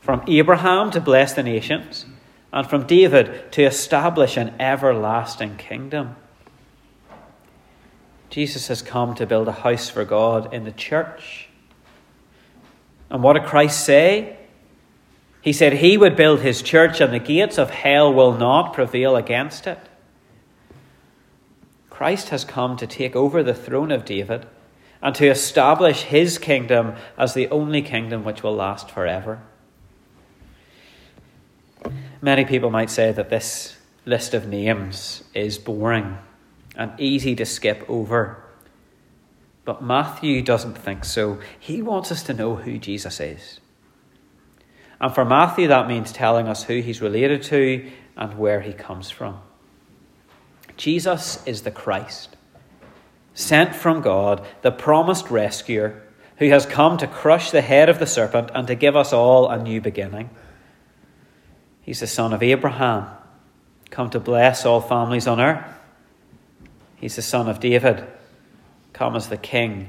from 0.00 0.22
Abraham 0.28 0.90
to 0.92 1.00
bless 1.00 1.32
the 1.32 1.42
nations, 1.42 2.06
and 2.52 2.66
from 2.68 2.86
David 2.86 3.50
to 3.52 3.64
establish 3.64 4.36
an 4.36 4.54
everlasting 4.60 5.56
kingdom. 5.56 6.14
Jesus 8.30 8.68
has 8.68 8.80
come 8.80 9.16
to 9.16 9.26
build 9.26 9.48
a 9.48 9.52
house 9.52 9.90
for 9.90 10.04
God 10.04 10.54
in 10.54 10.64
the 10.64 10.72
church 10.72 11.49
and 13.10 13.22
what 13.22 13.34
did 13.34 13.44
Christ 13.44 13.84
say? 13.84 14.36
He 15.42 15.52
said 15.52 15.74
he 15.74 15.96
would 15.96 16.16
build 16.16 16.40
his 16.40 16.62
church 16.62 17.00
and 17.00 17.12
the 17.12 17.18
gates 17.18 17.58
of 17.58 17.70
hell 17.70 18.12
will 18.12 18.36
not 18.36 18.74
prevail 18.74 19.16
against 19.16 19.66
it. 19.66 19.78
Christ 21.88 22.28
has 22.28 22.44
come 22.44 22.76
to 22.76 22.86
take 22.86 23.16
over 23.16 23.42
the 23.42 23.54
throne 23.54 23.90
of 23.90 24.04
David 24.04 24.46
and 25.02 25.14
to 25.14 25.28
establish 25.28 26.02
his 26.02 26.38
kingdom 26.38 26.94
as 27.18 27.34
the 27.34 27.48
only 27.48 27.82
kingdom 27.82 28.24
which 28.24 28.42
will 28.42 28.54
last 28.54 28.90
forever. 28.90 29.40
Many 32.22 32.44
people 32.44 32.70
might 32.70 32.90
say 32.90 33.12
that 33.12 33.30
this 33.30 33.78
list 34.04 34.34
of 34.34 34.46
names 34.46 35.24
is 35.34 35.58
boring 35.58 36.18
and 36.76 36.92
easy 36.98 37.34
to 37.36 37.46
skip 37.46 37.84
over. 37.88 38.44
But 39.64 39.82
Matthew 39.82 40.42
doesn't 40.42 40.78
think 40.78 41.04
so. 41.04 41.38
He 41.58 41.82
wants 41.82 42.10
us 42.10 42.22
to 42.24 42.34
know 42.34 42.56
who 42.56 42.78
Jesus 42.78 43.20
is. 43.20 43.60
And 45.00 45.14
for 45.14 45.24
Matthew, 45.24 45.68
that 45.68 45.88
means 45.88 46.12
telling 46.12 46.46
us 46.46 46.64
who 46.64 46.80
he's 46.80 47.00
related 47.00 47.42
to 47.44 47.90
and 48.16 48.38
where 48.38 48.60
he 48.60 48.72
comes 48.72 49.10
from. 49.10 49.40
Jesus 50.76 51.46
is 51.46 51.62
the 51.62 51.70
Christ, 51.70 52.36
sent 53.34 53.74
from 53.74 54.00
God, 54.00 54.46
the 54.62 54.70
promised 54.70 55.30
rescuer, 55.30 56.02
who 56.38 56.48
has 56.48 56.64
come 56.64 56.96
to 56.98 57.06
crush 57.06 57.50
the 57.50 57.60
head 57.60 57.88
of 57.88 57.98
the 57.98 58.06
serpent 58.06 58.50
and 58.54 58.66
to 58.66 58.74
give 58.74 58.96
us 58.96 59.12
all 59.12 59.50
a 59.50 59.62
new 59.62 59.80
beginning. 59.80 60.30
He's 61.82 62.00
the 62.00 62.06
son 62.06 62.32
of 62.32 62.42
Abraham, 62.42 63.08
come 63.90 64.10
to 64.10 64.20
bless 64.20 64.64
all 64.64 64.80
families 64.80 65.26
on 65.26 65.40
earth. 65.40 65.66
He's 66.96 67.16
the 67.16 67.22
son 67.22 67.48
of 67.48 67.60
David, 67.60 68.06
come 69.00 69.16
as 69.16 69.30
the 69.30 69.36
king 69.38 69.88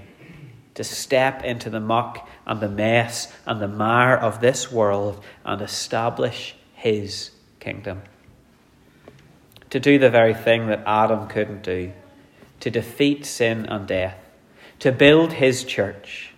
to 0.73 0.85
step 0.85 1.43
into 1.43 1.69
the 1.69 1.81
muck 1.81 2.29
and 2.47 2.61
the 2.61 2.69
mess 2.69 3.29
and 3.45 3.61
the 3.61 3.67
mire 3.67 4.15
of 4.15 4.39
this 4.39 4.71
world 4.71 5.21
and 5.43 5.61
establish 5.61 6.55
his 6.75 7.31
kingdom. 7.59 8.01
To 9.71 9.81
do 9.81 9.99
the 9.99 10.09
very 10.09 10.33
thing 10.33 10.67
that 10.67 10.83
Adam 10.85 11.27
couldn't 11.27 11.61
do, 11.61 11.91
to 12.61 12.71
defeat 12.71 13.25
sin 13.25 13.65
and 13.65 13.85
death, 13.85 14.15
to 14.79 14.93
build 14.93 15.33
his 15.33 15.65
church, 15.65 16.33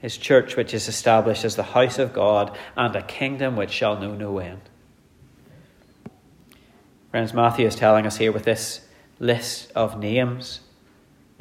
his 0.00 0.18
church 0.18 0.56
which 0.56 0.74
is 0.74 0.88
established 0.88 1.44
as 1.44 1.54
the 1.54 1.62
house 1.62 2.00
of 2.00 2.12
God 2.12 2.58
and 2.76 2.96
a 2.96 3.02
kingdom 3.02 3.54
which 3.54 3.70
shall 3.70 4.00
know 4.00 4.16
no 4.16 4.40
end. 4.40 4.62
Friends, 7.12 7.32
Matthew 7.32 7.68
is 7.68 7.76
telling 7.76 8.04
us 8.04 8.16
here 8.16 8.32
with 8.32 8.42
this 8.42 8.80
list 9.20 9.70
of 9.76 10.00
names 10.00 10.58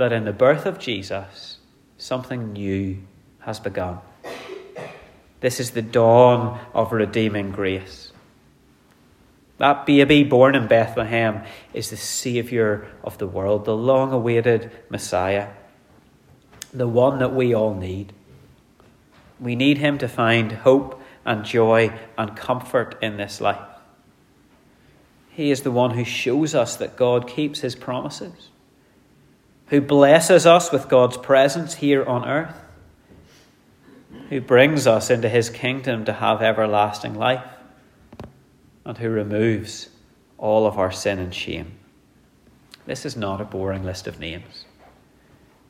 that 0.01 0.11
in 0.11 0.25
the 0.25 0.33
birth 0.33 0.65
of 0.65 0.79
Jesus, 0.79 1.59
something 1.99 2.53
new 2.53 2.97
has 3.41 3.59
begun. 3.59 3.99
This 5.41 5.59
is 5.59 5.71
the 5.71 5.83
dawn 5.83 6.59
of 6.73 6.91
redeeming 6.91 7.51
grace. 7.51 8.11
That 9.59 9.85
baby 9.85 10.23
born 10.23 10.55
in 10.55 10.65
Bethlehem 10.65 11.43
is 11.71 11.91
the 11.91 11.97
Saviour 11.97 12.87
of 13.03 13.19
the 13.19 13.27
world, 13.27 13.65
the 13.65 13.75
long 13.75 14.11
awaited 14.11 14.71
Messiah, 14.89 15.49
the 16.73 16.87
one 16.87 17.19
that 17.19 17.35
we 17.35 17.53
all 17.53 17.75
need. 17.75 18.11
We 19.39 19.55
need 19.55 19.77
him 19.77 19.99
to 19.99 20.07
find 20.07 20.51
hope 20.51 20.99
and 21.27 21.45
joy 21.45 21.93
and 22.17 22.35
comfort 22.35 22.97
in 23.03 23.17
this 23.17 23.39
life. 23.39 23.69
He 25.29 25.51
is 25.51 25.61
the 25.61 25.69
one 25.69 25.91
who 25.91 26.03
shows 26.03 26.55
us 26.55 26.75
that 26.77 26.97
God 26.97 27.27
keeps 27.27 27.59
his 27.59 27.75
promises, 27.75 28.49
who 29.71 29.79
blesses 29.79 30.45
us 30.45 30.69
with 30.69 30.89
God's 30.89 31.15
presence 31.15 31.75
here 31.75 32.03
on 32.03 32.27
earth, 32.27 32.55
who 34.27 34.41
brings 34.41 34.85
us 34.85 35.09
into 35.09 35.29
his 35.29 35.49
kingdom 35.49 36.03
to 36.03 36.11
have 36.11 36.41
everlasting 36.41 37.15
life, 37.15 37.45
and 38.85 38.97
who 38.97 39.09
removes 39.09 39.89
all 40.37 40.67
of 40.67 40.77
our 40.77 40.91
sin 40.91 41.19
and 41.19 41.33
shame. 41.33 41.71
This 42.85 43.05
is 43.05 43.15
not 43.15 43.39
a 43.39 43.45
boring 43.45 43.85
list 43.85 44.07
of 44.07 44.19
names. 44.19 44.65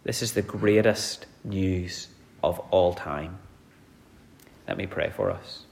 This 0.04 0.24
is 0.24 0.34
the 0.34 0.42
greatest 0.42 1.28
news 1.44 2.08
of 2.44 2.58
all 2.72 2.96
time. 2.96 3.38
Let 4.68 4.78
me 4.78 4.88
pray 4.88 5.12
for 5.12 5.30
us. 5.30 5.66